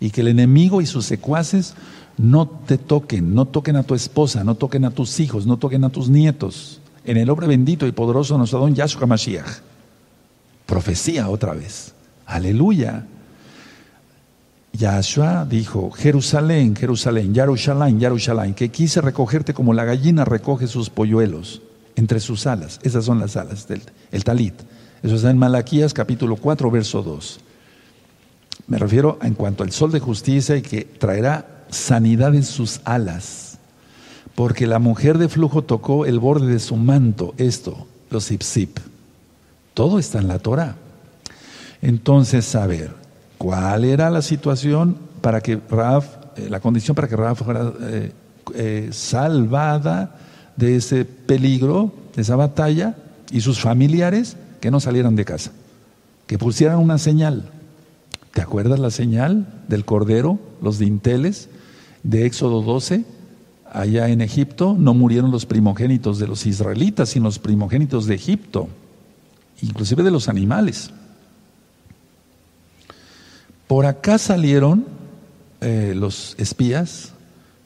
[0.00, 1.74] Y que el enemigo y sus secuaces
[2.18, 5.84] no te toquen, no toquen a tu esposa, no toquen a tus hijos, no toquen
[5.84, 6.80] a tus nietos.
[7.04, 9.60] En el nombre bendito y poderoso de nuestro don Yahshua Mashiach.
[10.66, 11.92] Profecía otra vez.
[12.26, 13.04] Aleluya.
[14.72, 21.62] Yahshua dijo, Jerusalén, Jerusalén, Yarushalayim, Yarushalayim, que quise recogerte como la gallina recoge sus polluelos
[21.94, 22.80] entre sus alas.
[22.82, 24.54] Esas son las alas del el talit.
[25.02, 27.40] Eso está en Malaquías capítulo 4, verso 2.
[28.66, 33.53] Me refiero en cuanto al sol de justicia y que traerá sanidad en sus alas.
[34.34, 38.78] Porque la mujer de flujo tocó el borde de su manto, esto, los zip
[39.74, 40.76] Todo está en la Torah.
[41.82, 42.90] Entonces, a ver,
[43.38, 48.12] ¿cuál era la situación para que Raf, eh, la condición para que Raf fuera eh,
[48.54, 50.16] eh, salvada
[50.56, 52.96] de ese peligro, de esa batalla,
[53.30, 55.52] y sus familiares que no salieran de casa,
[56.26, 57.50] que pusieran una señal.
[58.32, 61.48] ¿Te acuerdas la señal del cordero, los dinteles
[62.02, 63.04] de Éxodo 12?
[63.74, 68.68] Allá en Egipto no murieron los primogénitos de los israelitas, sino los primogénitos de Egipto,
[69.62, 70.92] inclusive de los animales.
[73.66, 74.86] Por acá salieron
[75.60, 77.14] eh, los espías,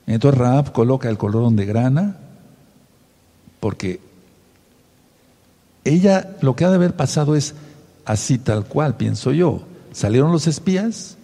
[0.07, 2.17] entonces Raab coloca el cordón de grana,
[3.61, 4.01] porque
[5.85, 7.55] ella lo que ha de haber pasado es
[8.07, 9.61] así tal cual, pienso yo.
[9.93, 11.19] Salieron los espías,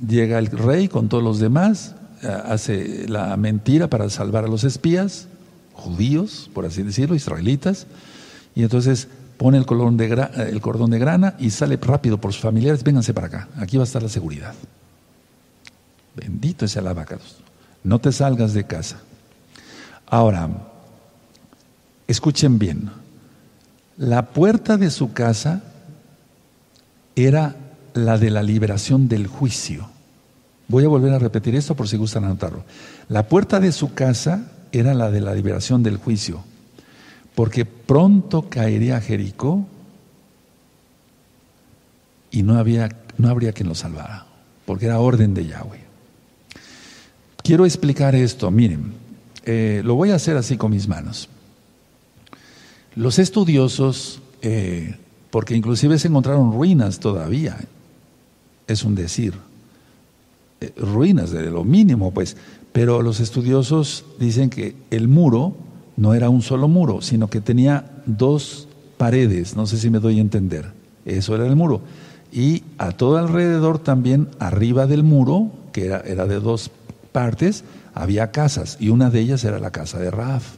[0.00, 5.28] llega el rey con todos los demás, hace la mentira para salvar a los espías,
[5.72, 7.86] judíos, por así decirlo, israelitas,
[8.54, 12.32] y entonces pone el, cordón de grana, el cordón de grana y sale rápido por
[12.32, 14.54] sus familiares, vénganse para acá, aquí va a estar la seguridad.
[16.14, 17.36] Bendito sea el abacados.
[17.82, 18.98] No te salgas de casa.
[20.06, 20.48] Ahora,
[22.06, 22.90] escuchen bien.
[23.96, 25.62] La puerta de su casa
[27.16, 27.56] era
[27.94, 29.88] la de la liberación del juicio.
[30.68, 32.64] Voy a volver a repetir esto por si gustan anotarlo.
[33.08, 36.42] La puerta de su casa era la de la liberación del juicio,
[37.34, 39.66] porque pronto caería Jericó
[42.30, 44.26] y no, había, no habría quien lo salvara,
[44.64, 45.84] porque era orden de Yahweh.
[47.42, 48.94] Quiero explicar esto, miren,
[49.44, 51.28] eh, lo voy a hacer así con mis manos.
[52.96, 54.96] Los estudiosos, eh,
[55.30, 57.58] porque inclusive se encontraron ruinas todavía,
[58.66, 59.34] es un decir,
[60.76, 62.36] ruinas de lo mínimo, pues,
[62.72, 65.56] pero los estudiosos dicen que el muro
[65.96, 70.18] no era un solo muro, sino que tenía dos paredes, no sé si me doy
[70.18, 70.72] a entender,
[71.04, 71.82] eso era el muro.
[72.32, 76.70] Y a todo alrededor también, arriba del muro, que era, de dos
[77.12, 80.56] partes, había casas, y una de ellas era la casa de Raaf.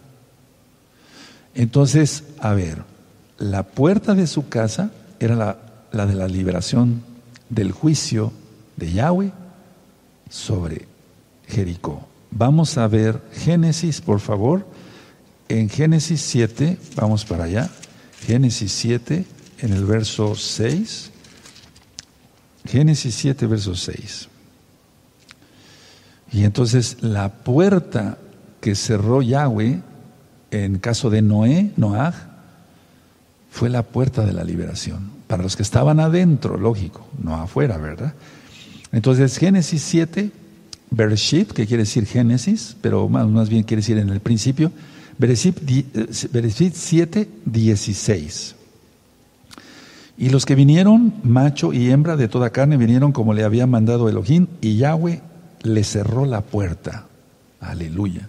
[1.55, 2.85] Entonces, a ver,
[3.39, 4.91] la puerta de su casa
[5.21, 5.59] era
[5.93, 7.03] la de la liberación
[7.51, 8.33] del juicio
[8.77, 9.33] de Yahweh
[10.29, 10.87] sobre
[11.49, 12.07] Jericó.
[12.31, 14.67] Vamos a ver Génesis, por favor.
[15.49, 17.71] En Génesis 7, vamos para allá.
[18.27, 19.25] Génesis 7,
[19.61, 21.11] en el verso 6.
[22.65, 24.29] Génesis 7, verso 6.
[26.33, 28.19] Y entonces la puerta
[28.61, 29.81] que cerró Yahweh
[30.51, 32.15] en caso de Noé, Noah,
[33.51, 35.11] fue la puerta de la liberación.
[35.27, 38.15] Para los que estaban adentro, lógico, no afuera, ¿verdad?
[38.93, 40.31] Entonces Génesis 7,
[40.91, 44.73] Bereshit, que quiere decir Génesis, pero más, bien quiere decir en el principio,
[45.19, 45.59] Bereshit,
[46.75, 48.55] 7, 16.
[50.19, 54.09] Y los que vinieron, macho y hembra de toda carne, vinieron como le había mandado
[54.09, 55.21] Elohim, y Yahweh
[55.63, 57.07] le cerró la puerta.
[57.61, 58.29] Aleluya.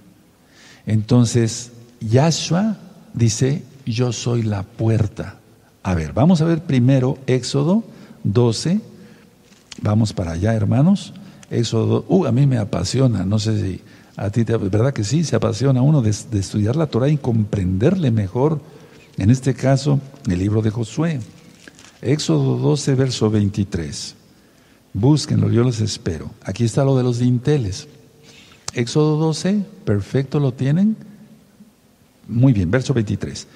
[0.86, 2.78] Entonces, Yahshua
[3.13, 5.38] dice, yo soy la puerta.
[5.84, 7.84] A ver, vamos a ver primero Éxodo
[8.24, 8.82] 12.
[9.82, 11.13] Vamos para allá, hermanos.
[11.50, 13.82] Éxodo, uh, a mí me apasiona, no sé si
[14.18, 15.24] a ti te, ¿verdad que sí?
[15.24, 18.60] Se apasiona uno de, de estudiar la Torah y comprenderle mejor,
[19.18, 21.20] en este caso, el libro de Josué.
[22.02, 24.16] Éxodo 12, verso 23.
[24.94, 26.32] Búsquenlo, yo los espero.
[26.44, 27.88] Aquí está lo de los dinteles.
[28.74, 30.98] Éxodo 12, perfecto, ¿lo tienen?
[32.28, 33.48] Muy bien, verso 23.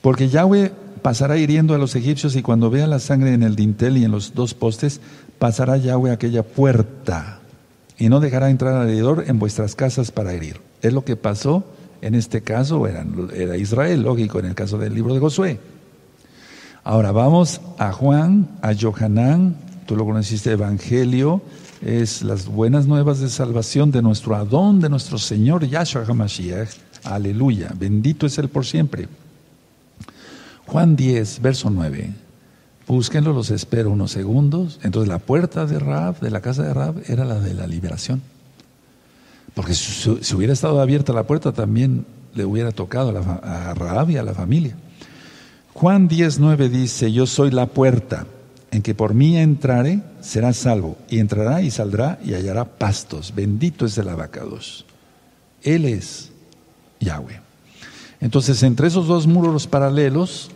[0.00, 3.96] Porque Yahweh pasará hiriendo a los egipcios y cuando vea la sangre en el dintel
[3.96, 5.00] y en los dos postes,
[5.38, 7.40] pasará Yahweh aquella puerta
[7.98, 10.60] y no dejará entrar alrededor en vuestras casas para herir.
[10.82, 11.64] Es lo que pasó
[12.02, 15.58] en este caso, era Israel, lógico, en el caso del libro de Josué.
[16.84, 21.42] Ahora vamos a Juan, a Johanán, tú lo conociste, Evangelio,
[21.80, 26.68] es las buenas nuevas de salvación de nuestro Adón, de nuestro Señor Yahshua HaMashiach.
[27.04, 29.08] Aleluya, bendito es Él por siempre.
[30.66, 32.25] Juan 10, verso 9.
[32.86, 34.78] Búsquenlo, los espero unos segundos.
[34.82, 38.22] Entonces la puerta de Rab, de la casa de Rab, era la de la liberación.
[39.54, 44.22] Porque si, hubiera estado abierta la puerta también le hubiera tocado a, Rab y a
[44.22, 44.76] la familia.
[45.72, 48.26] Juan 10, 9 dice, yo soy la puerta,
[48.70, 53.32] en que por mí entrare, será salvo, y entrará y saldrá y hallará pastos.
[53.34, 54.84] Bendito es el abacados.
[55.62, 56.30] Él es
[57.00, 57.40] Yahweh.
[58.20, 60.50] Entonces, entre esos dos muros paralelos,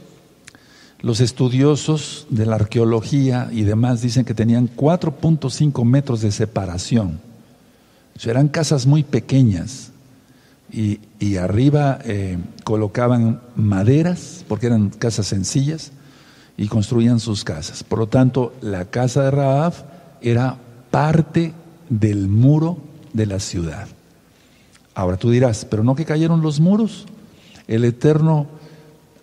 [1.03, 7.21] los estudiosos de la arqueología y demás dicen que tenían 4.5 metros de separación.
[8.23, 9.93] eran casas muy pequeñas
[10.73, 15.91] y, arriba eh, colocaban maderas, porque eran casas sencillas,
[16.57, 17.83] y construían sus casas.
[17.83, 19.73] Por lo tanto, la casa de Raab
[20.21, 20.59] era
[20.91, 21.55] parte
[21.89, 22.79] del muro
[23.13, 23.89] de la ciudad.
[24.95, 27.07] Ahora tú dirás, pero no que cayeron los muros.
[27.67, 28.47] El Eterno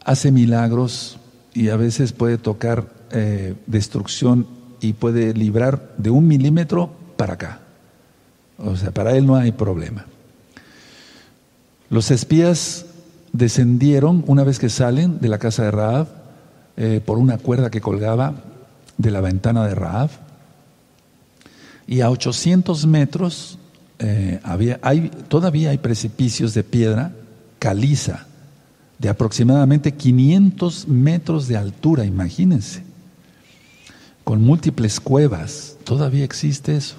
[0.03, 1.16] hace milagros
[1.57, 4.45] y a veces puede tocar eh, destrucción
[4.79, 7.59] y puede librar de un milímetro para acá.
[8.59, 10.05] O sea, para él no hay problema.
[11.89, 12.85] Los espías
[13.33, 16.07] descendieron una vez que salen de la casa de Raab
[16.77, 18.35] eh, por una cuerda que colgaba
[18.99, 20.11] de la ventana de Raab
[21.87, 23.57] y a 800 metros
[23.97, 24.79] eh, había,
[25.27, 27.13] todavía hay precipicios de piedra
[27.57, 28.27] caliza
[28.99, 32.83] de aproximadamente 500 metros de altura, imagínense,
[34.23, 36.97] con múltiples cuevas, todavía existe eso,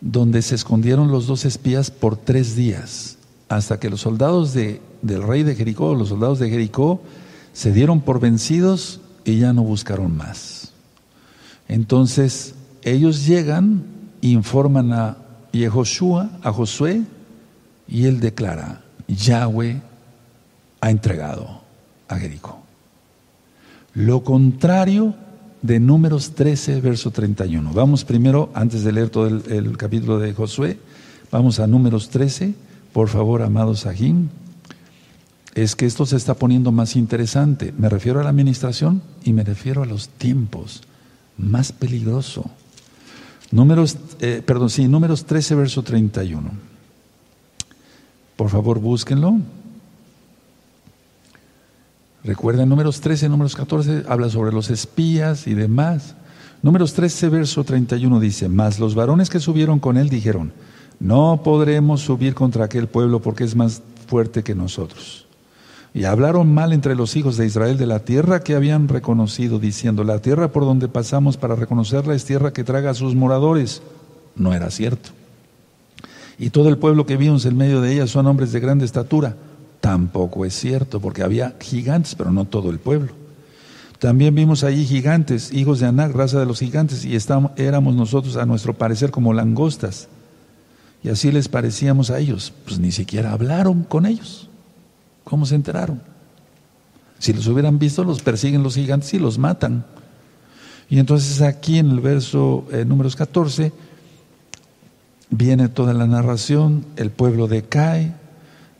[0.00, 3.18] donde se escondieron los dos espías por tres días,
[3.48, 7.02] hasta que los soldados de, del rey de Jericó, los soldados de Jericó,
[7.52, 10.72] se dieron por vencidos y ya no buscaron más.
[11.68, 13.84] Entonces, ellos llegan,
[14.22, 15.18] informan a
[15.52, 17.02] Yehoshua, a Josué,
[17.86, 19.80] y él declara, Yahweh
[20.82, 21.62] ha entregado
[22.08, 22.60] a Jericó.
[23.94, 25.14] Lo contrario
[25.62, 27.72] de números 13, verso 31.
[27.72, 30.78] Vamos primero, antes de leer todo el, capítulo de Josué,
[31.30, 32.54] vamos a números 13,
[32.92, 34.28] por favor, amados Sahim.
[35.54, 37.72] Es que esto se está poniendo más interesante.
[37.78, 40.82] Me refiero a la administración y me refiero a los tiempos.
[41.38, 42.50] Más peligroso.
[43.52, 46.50] Números, eh, perdón, sí, números 13, verso 31.
[48.34, 49.38] Por favor, búsquenlo.
[52.24, 56.14] Recuerden, números 13, números 14, habla sobre los espías y demás.
[56.62, 60.52] Números 13, verso 31 dice, mas los varones que subieron con él dijeron,
[61.00, 65.26] no podremos subir contra aquel pueblo porque es más fuerte que nosotros.
[65.94, 70.04] Y hablaron mal entre los hijos de Israel de la tierra que habían reconocido, diciendo,
[70.04, 73.82] la tierra por donde pasamos para reconocerla es tierra que traga a sus moradores.
[74.36, 75.10] No era cierto.
[76.38, 79.36] Y todo el pueblo que vimos en medio de ella son hombres de grande estatura.
[79.82, 83.14] Tampoco es cierto, porque había gigantes, pero no todo el pueblo.
[83.98, 87.18] También vimos allí gigantes, hijos de Anac, raza de los gigantes, y
[87.56, 90.06] éramos nosotros a nuestro parecer como langostas.
[91.02, 92.52] Y así les parecíamos a ellos.
[92.64, 94.48] Pues ni siquiera hablaron con ellos.
[95.24, 96.00] ¿Cómo se enteraron?
[97.18, 99.84] Si los hubieran visto, los persiguen los gigantes y los matan.
[100.90, 103.72] Y entonces aquí en el verso eh, números 14
[105.30, 108.14] viene toda la narración, el pueblo decae,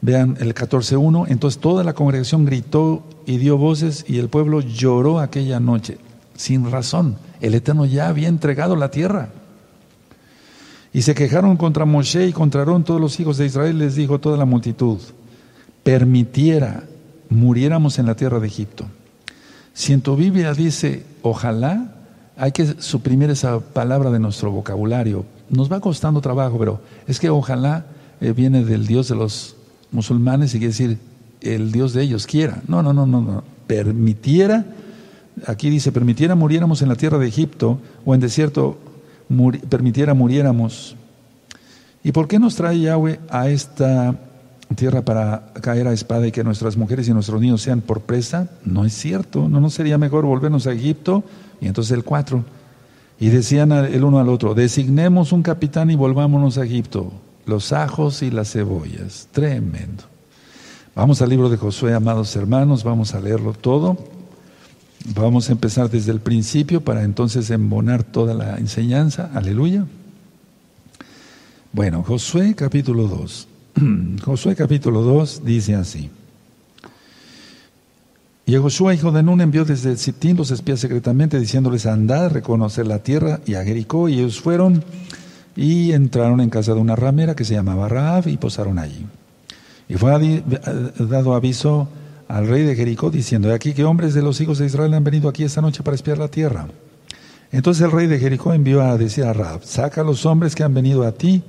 [0.03, 5.21] vean el 14.1, entonces toda la congregación gritó y dio voces y el pueblo lloró
[5.21, 5.97] aquella noche,
[6.35, 9.31] sin razón, el Eterno ya había entregado la tierra.
[10.93, 14.19] Y se quejaron contra Moshe y contra Aarón todos los hijos de Israel, les dijo
[14.19, 14.99] toda la multitud,
[15.83, 16.85] permitiera
[17.31, 18.85] muriéramos en la tierra de Egipto.
[19.73, 21.95] Si en tu Biblia dice ojalá,
[22.37, 25.25] hay que suprimir esa palabra de nuestro vocabulario.
[25.49, 27.87] Nos va costando trabajo, pero es que ojalá
[28.21, 29.57] eh, viene del Dios de los
[29.93, 30.99] musulmanes y quiere decir
[31.41, 32.63] el Dios de ellos quiera.
[32.67, 33.45] No, no, no, no, no.
[33.67, 34.65] Permitiera,
[35.47, 38.79] aquí dice, permitiera muriéramos en la tierra de Egipto o en desierto,
[39.69, 40.97] permitiera muriéramos.
[42.05, 44.17] ¿Y por qué nos trae Yahweh a esta
[44.75, 48.49] tierra para caer a espada y que nuestras mujeres y nuestros niños sean por presa?
[48.65, 49.49] No es cierto.
[49.49, 51.23] ¿No nos sería mejor volvernos a Egipto?
[51.61, 52.45] Y entonces el cuatro.
[53.21, 57.13] Y decían el uno al otro, designemos un capitán y volvámonos a Egipto.
[57.47, 59.29] Los ajos y las cebollas.
[59.33, 60.05] Tremendo.
[60.95, 63.97] Vamos al libro de Josué, amados hermanos, vamos a leerlo todo.
[65.15, 69.31] Vamos a empezar desde el principio para entonces embonar toda la enseñanza.
[69.35, 69.87] Aleluya.
[71.73, 73.49] Bueno, Josué capítulo 2.
[74.25, 76.11] Josué capítulo 2 dice así.
[78.45, 82.99] Y Josué, hijo de Nun, envió desde Sittim los espías secretamente, diciéndoles, andad reconocer la
[82.99, 83.65] tierra y a.
[83.65, 84.85] Y ellos fueron
[85.57, 89.07] y entraron en casa de una ramera que se llamaba Raab y posaron allí.
[89.89, 90.43] Y fue
[90.99, 91.89] dado aviso
[92.29, 95.29] al rey de Jericó diciendo, aquí que hombres de los hijos de Israel han venido
[95.29, 96.67] aquí esta noche para espiar la tierra.
[97.51, 100.63] Entonces el rey de Jericó envió a decir a Raab, saca a los hombres que
[100.63, 101.43] han venido a ti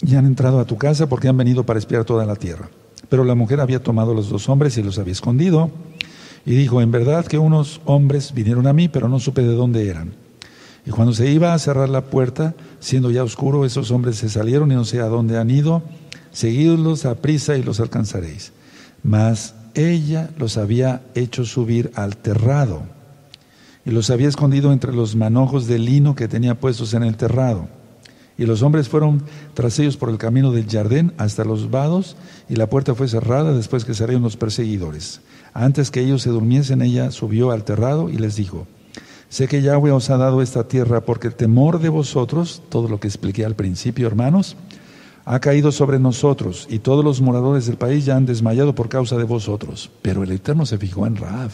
[0.00, 2.68] y han entrado a tu casa porque han venido para espiar toda la tierra.
[3.08, 5.70] Pero la mujer había tomado los dos hombres y los había escondido
[6.46, 9.88] y dijo, en verdad que unos hombres vinieron a mí, pero no supe de dónde
[9.88, 10.21] eran.
[10.84, 14.72] Y cuando se iba a cerrar la puerta, siendo ya oscuro, esos hombres se salieron
[14.72, 15.82] y no sé a dónde han ido,
[16.32, 18.52] seguidlos a prisa y los alcanzaréis.
[19.02, 22.82] Mas ella los había hecho subir al terrado
[23.84, 27.68] y los había escondido entre los manojos de lino que tenía puestos en el terrado.
[28.38, 29.22] Y los hombres fueron
[29.54, 32.16] tras ellos por el camino del jardín hasta los vados,
[32.48, 35.20] y la puerta fue cerrada después que salieron los perseguidores.
[35.52, 38.66] Antes que ellos se durmiesen, ella subió al terrado y les dijo,
[39.32, 43.00] Sé que Yahweh os ha dado esta tierra porque el temor de vosotros, todo lo
[43.00, 44.56] que expliqué al principio, hermanos,
[45.24, 49.16] ha caído sobre nosotros y todos los moradores del país ya han desmayado por causa
[49.16, 49.90] de vosotros.
[50.02, 51.50] Pero el Eterno se fijó en Raab.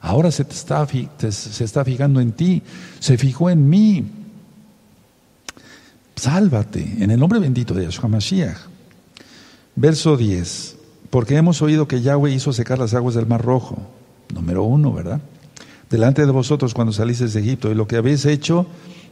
[0.00, 0.84] Ahora se, está,
[1.30, 2.64] se está fijando en ti,
[2.98, 4.10] se fijó en mí.
[6.16, 8.58] Sálvate en el nombre bendito de Yahshua Mashiach.
[9.76, 10.78] Verso 10.
[11.10, 13.78] Porque hemos oído que Yahweh hizo secar las aguas del Mar Rojo.
[14.34, 15.20] Número uno, ¿verdad?
[15.90, 18.66] Delante de vosotros cuando salisteis de Egipto y lo que habéis hecho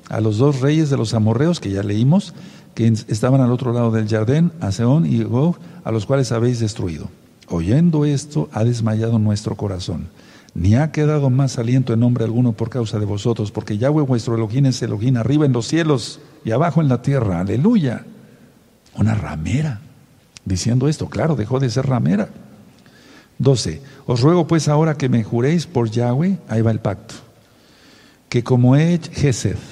[0.09, 2.35] a los dos reyes de los amorreos que ya leímos
[2.75, 6.61] que estaban al otro lado del jardín, a Seón y Gog, a los cuales habéis
[6.61, 7.09] destruido.
[7.49, 10.07] Oyendo esto, ha desmayado nuestro corazón.
[10.55, 14.37] Ni ha quedado más aliento en nombre alguno por causa de vosotros, porque Yahweh vuestro
[14.37, 17.41] Elohim es Elohim arriba en los cielos y abajo en la tierra.
[17.41, 18.05] Aleluya.
[18.95, 19.81] Una ramera.
[20.45, 22.29] Diciendo esto, claro, dejó de ser ramera.
[23.39, 23.81] 12.
[24.07, 27.15] Os ruego pues ahora que me juréis por Yahweh, ahí va el pacto,
[28.29, 29.11] que como he hecho,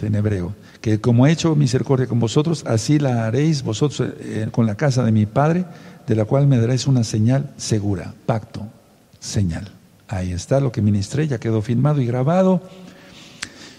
[0.02, 4.66] en hebreo, que como he hecho misericordia con vosotros, así la haréis vosotros eh, con
[4.66, 5.64] la casa de mi Padre,
[6.06, 8.62] de la cual me daréis una señal segura, pacto,
[9.18, 9.70] señal.
[10.08, 12.62] Ahí está lo que ministré, ya quedó filmado y grabado.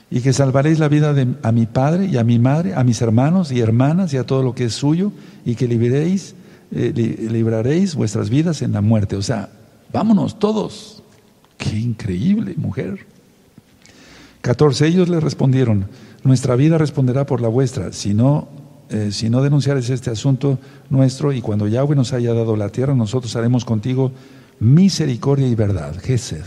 [0.09, 3.01] Y que salvaréis la vida de, a mi padre y a mi madre, a mis
[3.01, 5.11] hermanos y hermanas y a todo lo que es suyo,
[5.45, 9.15] y que eh, libraréis vuestras vidas en la muerte.
[9.15, 9.49] O sea,
[9.91, 11.03] vámonos todos.
[11.57, 13.05] Qué increíble, mujer.
[14.41, 14.88] 14.
[14.88, 15.88] Ellos le respondieron,
[16.23, 18.47] nuestra vida responderá por la vuestra, si no,
[18.89, 20.59] eh, si no denunciares este asunto
[20.89, 24.11] nuestro, y cuando Yahweh nos haya dado la tierra, nosotros haremos contigo
[24.59, 26.45] misericordia y verdad, Gesed,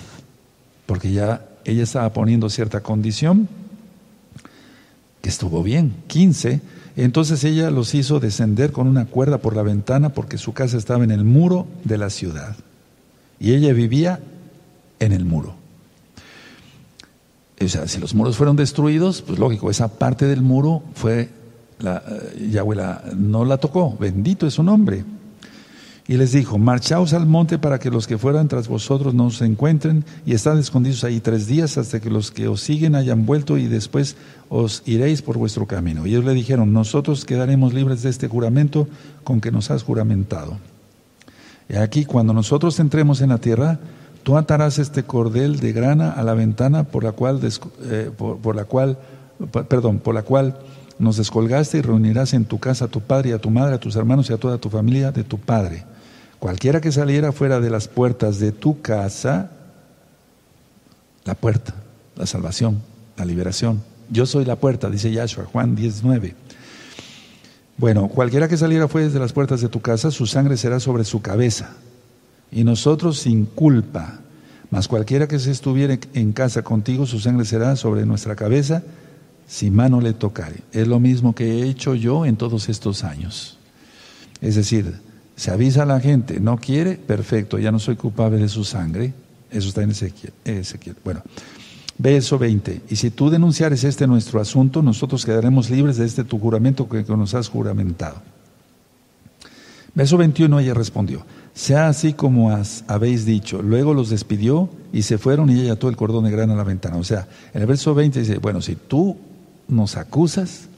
[0.87, 3.49] porque ya ella estaba poniendo cierta condición
[5.21, 5.95] que estuvo bien.
[6.07, 6.61] 15.
[6.97, 11.05] Entonces ella los hizo descender con una cuerda por la ventana porque su casa estaba
[11.05, 12.57] en el muro de la ciudad.
[13.41, 14.21] Y ella vivía
[14.99, 15.55] en el muro.
[17.63, 21.31] O sea, si los muros fueron destruidos, pues lógico, esa parte del muro fue,
[21.79, 22.77] la, eh, Yahweh
[23.17, 25.05] no la tocó, bendito es su nombre.
[26.09, 29.45] Y les dijo, marchaos al monte para que los que fueran tras vosotros no se
[29.45, 33.59] encuentren y están escondidos ahí tres días hasta que los que os siguen hayan vuelto
[33.59, 34.17] y después
[34.49, 36.07] os iréis por vuestro camino.
[36.07, 38.89] Y ellos le dijeron, nosotros quedaremos libres de este juramento
[39.23, 40.57] con que nos has juramentado.
[41.71, 43.79] Y aquí, cuando nosotros entremos en la tierra,
[44.23, 47.41] tú atarás este cordel de grana a la ventana por la cual,
[47.85, 48.99] eh, por la cual
[49.69, 50.59] perdón, por la cual
[50.99, 53.81] nos descolgaste y reunirás en tu casa a tu padre y a tu madre, a
[53.81, 55.85] tus hermanos y a toda tu familia de tu padre
[56.41, 59.51] Cualquiera que saliera fuera de las puertas de tu casa,
[61.27, 61.75] la puerta,
[62.17, 62.81] la salvación,
[63.19, 63.83] la liberación.
[64.09, 66.35] Yo soy la puerta, dice Yahshua, Juan 19.
[67.81, 71.03] Bueno, cualquiera que saliera fuera de las puertas de tu casa, su sangre será sobre
[71.03, 71.77] su cabeza.
[72.53, 74.21] Y nosotros sin culpa.
[74.71, 78.83] Mas cualquiera que se estuviera en casa contigo, su sangre será sobre nuestra cabeza,
[79.49, 80.57] si mano le tocare.
[80.73, 83.57] Es lo mismo que he hecho yo en todos estos años.
[84.43, 85.01] Es decir,
[85.35, 89.15] se avisa a la gente, no quiere, perfecto, ya no soy culpable de su sangre.
[89.51, 89.91] Eso está en.
[89.91, 90.97] Ezequiel.
[91.03, 91.23] Bueno,
[92.01, 92.83] verso 20.
[92.89, 97.05] Y si tú denunciares este nuestro asunto, nosotros quedaremos libres de este tu juramento que
[97.05, 98.17] nos has juramentado.
[99.95, 103.61] Verso 21 ella respondió, sea así como habéis dicho.
[103.61, 106.65] Luego los despidió y se fueron y ella ató el cordón de grana a la
[106.65, 106.97] ventana.
[106.97, 109.17] O sea, en el verso 20 dice, bueno, si tú
[109.69, 110.69] nos acusas,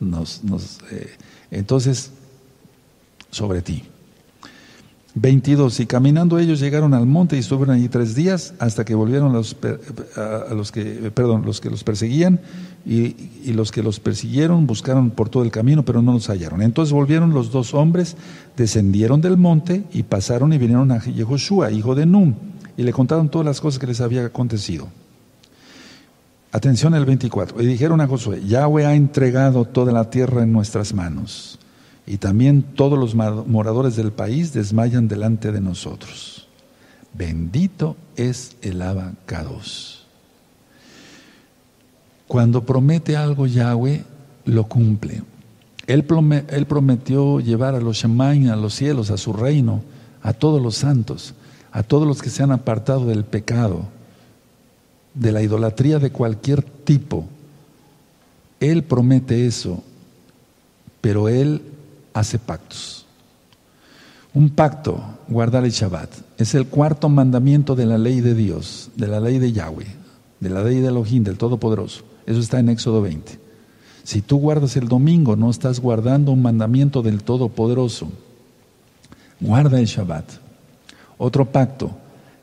[0.00, 1.10] nos, nos eh,
[1.50, 2.10] entonces
[3.30, 3.84] sobre ti.
[5.14, 5.80] 22.
[5.80, 9.56] Y caminando ellos llegaron al monte y estuvieron allí tres días hasta que volvieron los,
[10.16, 12.40] a los que, perdón, los que los perseguían
[12.86, 16.62] y, los que los persiguieron buscaron por todo el camino, pero no los hallaron.
[16.62, 18.16] Entonces volvieron los dos hombres,
[18.56, 22.34] descendieron del monte y pasaron y vinieron a Yehoshua, hijo de Num,
[22.76, 24.88] y le contaron todas las cosas que les había acontecido.
[26.52, 27.62] Atención el 24.
[27.62, 31.58] Y dijeron a Josué, Yahweh ha entregado toda la tierra en nuestras manos
[32.06, 36.48] y también todos los moradores del país desmayan delante de nosotros.
[37.14, 40.06] Bendito es el abacados.
[42.26, 44.04] Cuando promete algo Yahweh,
[44.46, 45.22] lo cumple.
[45.86, 49.82] Él, prometió llevar a los Shemain, a los cielos, a su reino,
[50.22, 51.34] a todos los santos,
[51.70, 53.84] a todos los que se han apartado del pecado,
[55.14, 57.26] de la idolatría de cualquier tipo.
[58.60, 59.82] Él promete eso,
[61.00, 61.62] pero Él
[62.12, 63.06] hace pactos.
[64.34, 69.06] Un pacto, guardar el Shabbat, es el cuarto mandamiento de la ley de Dios, de
[69.06, 69.86] la ley de Yahweh,
[70.40, 72.02] de la ley de Elohim, del Todopoderoso.
[72.26, 73.38] Eso está en Éxodo 20.
[74.04, 78.10] Si tú guardas el domingo, no estás guardando un mandamiento del Todopoderoso.
[79.38, 80.24] Guarda el Shabbat.
[81.18, 81.90] Otro pacto,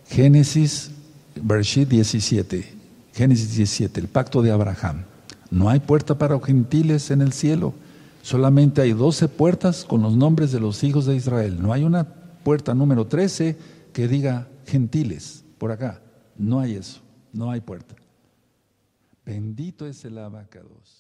[0.07, 0.91] Génesis,
[1.36, 2.74] Bereshit 17.
[3.13, 5.03] Génesis 17, el pacto de Abraham.
[5.51, 7.74] No hay puerta para gentiles en el cielo
[8.22, 11.61] Solamente hay 12 puertas con los nombres de los hijos de Israel.
[11.61, 12.05] No hay una
[12.43, 13.57] puerta número 13
[13.93, 16.01] que diga gentiles por acá.
[16.38, 17.01] No hay eso.
[17.32, 17.95] No hay puerta.
[19.26, 20.99] Bendito es el abacados.